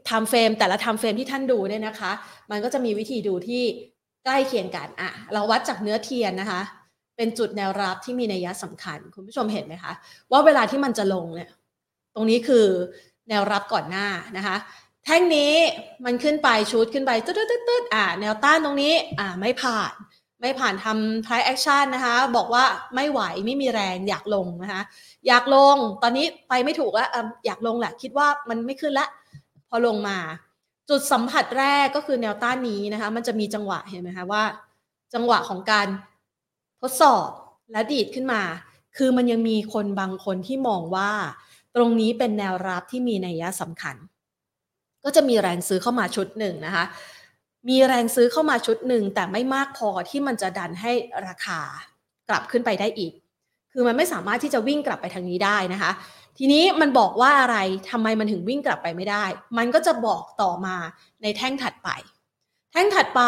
[0.09, 2.11] ทำเฟรมแต่ละทำเฟรมที่ท่านดูเนี่ยนะคะ
[2.51, 3.63] มันก็จะมีวิธีดูที่
[4.23, 6.61] ใกล้เคียงกันอะเราวัดจากเนื้อเทียนนะคะ
[7.17, 9.93] เป็นจุดแนวรับที่มีนัยยะสำคัญ คุณผู้ชมเห็นไหมคะ
[10.31, 11.49] ว่าเวลาที่มันจะลงเนี่ย
[12.15, 12.65] ตรงนี้คือ
[13.29, 14.07] แนวรับก่อนหน้า
[14.37, 14.55] นะคะ
[15.05, 15.53] แท่งนี้
[16.05, 19.93] มันขึ้นไปชูดขึ้นไปตึ๊ดตึ๊ดตึ๊ดอ่าแนวต้านตรงนี้อ่าไม่ผ่าน
[20.41, 22.63] ไม่ผ่านทำ price action นะคะ บอกว่า
[22.95, 24.81] ไม่ไหวไม่มีแรงอยากลงนะคะ
[25.27, 27.09] อยากลงตอนนี้ไปไม่ถูกแล้ว
[27.45, 29.07] อยากลงแหละคิดว่ามันไม่ขึ้นละ
[29.71, 30.17] พอลงมา
[30.89, 34.43] จุดสัมผัสแรกก็คือแนวต้านนี้นะคะ มันจะมีจังหวะเห็นไหมคะว่า
[35.13, 35.87] จังหวะของการ
[36.81, 37.27] ทดสอบ
[37.71, 38.41] และดีดขึ้นมา
[38.97, 41.11] คือมันยังมีคนบางคนที่มองว่า
[41.75, 43.95] ตรงนี้เป็นแนวรับที่มีนัยยะสำคัญ
[45.03, 46.85] ก็จะมีแรงซื้อเข้ามาชุดหนึ่งนะคะ
[47.69, 50.91] มีแรงซื้อเข้ามาชุดหนึ่งแต่ไม่มากพอที่มันจะดันให้
[51.27, 51.59] ราคา
[52.29, 53.13] กลับขึ้นไปได้อีก
[53.71, 55.91] คือมันไม่สามารถที่จะวิ่งกลับไปทางนี้ได้นะคะ
[56.37, 57.57] ทีนี้มันบอกว่าอะไร
[57.91, 59.25] ทำไมมันถึงวิ่งกลับไปไม่ได้
[59.57, 60.75] มันก็จะบอกต่อมา
[61.21, 61.89] ในแท่งถัดไป
[62.71, 63.21] แท่งถัดไป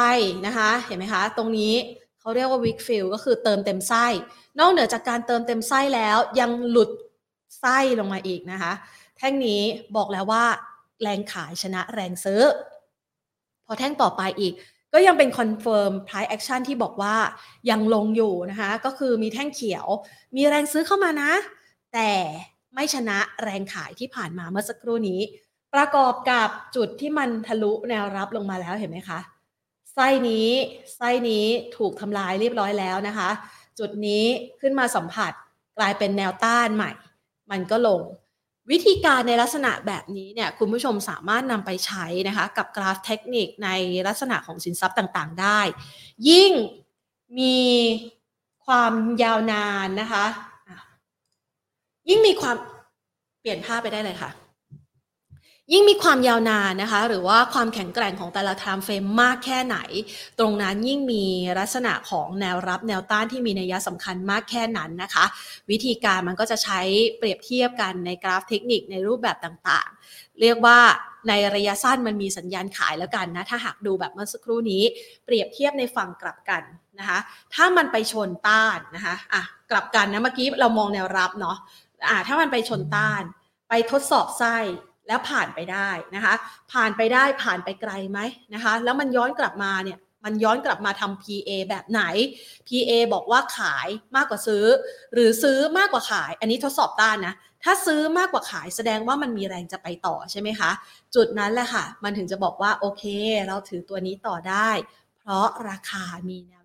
[0.47, 1.73] นะคะ เห็นไหมคะ ตรงนี้
[2.19, 4.05] เขาเรียกว่า weak fill ก็คือเติมเต็มไส้
[4.59, 6.89] นอกเหนือจากการเติมเต็มไส้แล้วยังหลุด
[7.59, 8.73] ไส้ลงมาอีกนะคะ
[9.17, 9.61] แท่งนี้
[9.95, 10.43] บอกแล้วว่า
[11.01, 12.41] แรงขายชนะแรงซื้อ
[13.65, 14.53] พอแท่งต่อไปอีก
[14.93, 17.15] ก็ยังเป็น confirm price action ที่บอกว่า
[17.69, 19.85] ยังลงอยู่นะคะ ก็คือมีแท่งเขียว
[20.35, 21.31] มีแรงซื้อเข้ามานะ
[21.93, 22.11] แต่
[22.73, 25.19] ไม่ชนะแรงขายที่ผ่านมาเมื่อสักครู่นี้
[25.73, 29.19] ประกอบกับจุดที่มันทะลุแนวรับลงมาแล้วเห็นไหมคะ
[29.93, 30.49] ไส้นี้
[30.95, 31.45] ไส้นี้
[31.77, 33.29] ถูกทำลายเรียบร้อยแล้วนะคะ
[33.79, 34.23] จุดนี้
[34.61, 35.31] ขึ้นมาสัมผัส
[35.77, 36.91] กลายเป็นแนวต้านใหม่
[37.51, 38.01] มันก็ลง
[38.71, 43.69] วิธีการในลักษณะแบบนี้เนี่ยคุณผู้ชมสามารถนำไปใช้นะคะกับกราฟเทคนิคใน
[44.07, 45.59] ลักษณะของสินทรัพย์ต่างๆ ได้
[46.29, 46.51] ยิ่ง
[47.39, 47.59] มี
[48.65, 48.93] ความ
[49.23, 50.25] ยาวนานนะคะ
[52.09, 52.55] ยิ่งมีความ
[53.39, 54.31] เปลี่ยนภาพไปได้เลยค่ะ
[55.71, 59.77] ยิ่งมีความยาวนานนะคะ หรือว่าความแข็งแกร่งของแต่ละ timeframe มากแค่ไหน
[60.39, 61.23] ตรงนั้นยิ่งมี
[61.59, 65.25] ลักษณะของแนวรับแนวต้านที่มีนัยสำคัญมากแค่นั้นนะคะ
[65.69, 66.81] วิธีการมันก็จะใช้
[67.17, 70.79] เปรียบเทียบกันในกราฟเทคนิคในรูปแบบต่างๆ เรียกว่า
[71.27, 74.83] ในระยะสั้นมันมีสัญญาณขายแล้วกันนะ ถ้าหากดูแบบเมื่อสักครู่นี้
[75.25, 76.63] เปรียบเทียบในฝั่งกลับกัน
[76.99, 77.19] นะคะ
[77.53, 81.57] ถ้ามันไปชนต้านนะคะอะกลับกันนะเมื่อกี้เรามองแนวรับเนาะ
[82.09, 83.23] อ่าถ้ามันไปชนต้าน
[83.69, 84.57] ไปทดสอบไส้
[85.07, 86.33] แล้วผ่านไปได้นะคะ
[86.71, 88.19] ผ่านไปได้ผ่านไปไกลไหม
[88.53, 92.01] นะคะ แล้วมันย้อนกลับมาเนี่ยมันย้อนกลับมาทำ PA แบบไหน
[92.67, 94.65] PA บอกว่าขายมากกว่าซื้อ
[95.13, 97.33] หรือซื้อมากกว่าขาย อันนี้ทดสอบต้านนะ
[97.63, 100.71] ถ้าซื้อมากกว่าขายแสดงว่ามันมีแรงจะไปต่อใช่ไหมคะ
[101.15, 103.03] จุดนั้นแหละค่ะ มันถึงจะบอกว่าโอเค
[103.47, 104.69] เราถือตัวนี้ต่อได้
[105.19, 106.62] เพราะราคามีแนว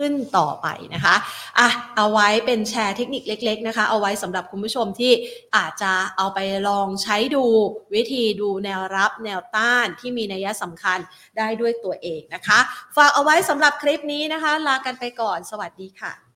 [0.00, 1.14] ขึ้นต่อไปนะคะ
[1.58, 5.12] อะเอาไว้เป็นแชร์เทคนิคเล็ก ๆนะคะ เอาไว้สำหรับคุณผู้ชมที่
[5.56, 6.38] อาจจะเอาไป
[6.68, 7.44] ลองใช้ดู
[7.94, 10.98] วิธีดูแนวรับแนวต้านที่มีนัยสำคัญ
[11.36, 12.58] ได้ด้วยตัวเองนะคะ
[12.96, 16.20] ฝากเอาไว้สำหรับคลิปนี้นะคะ ลากันไปก่อน สวัสดีค่ะ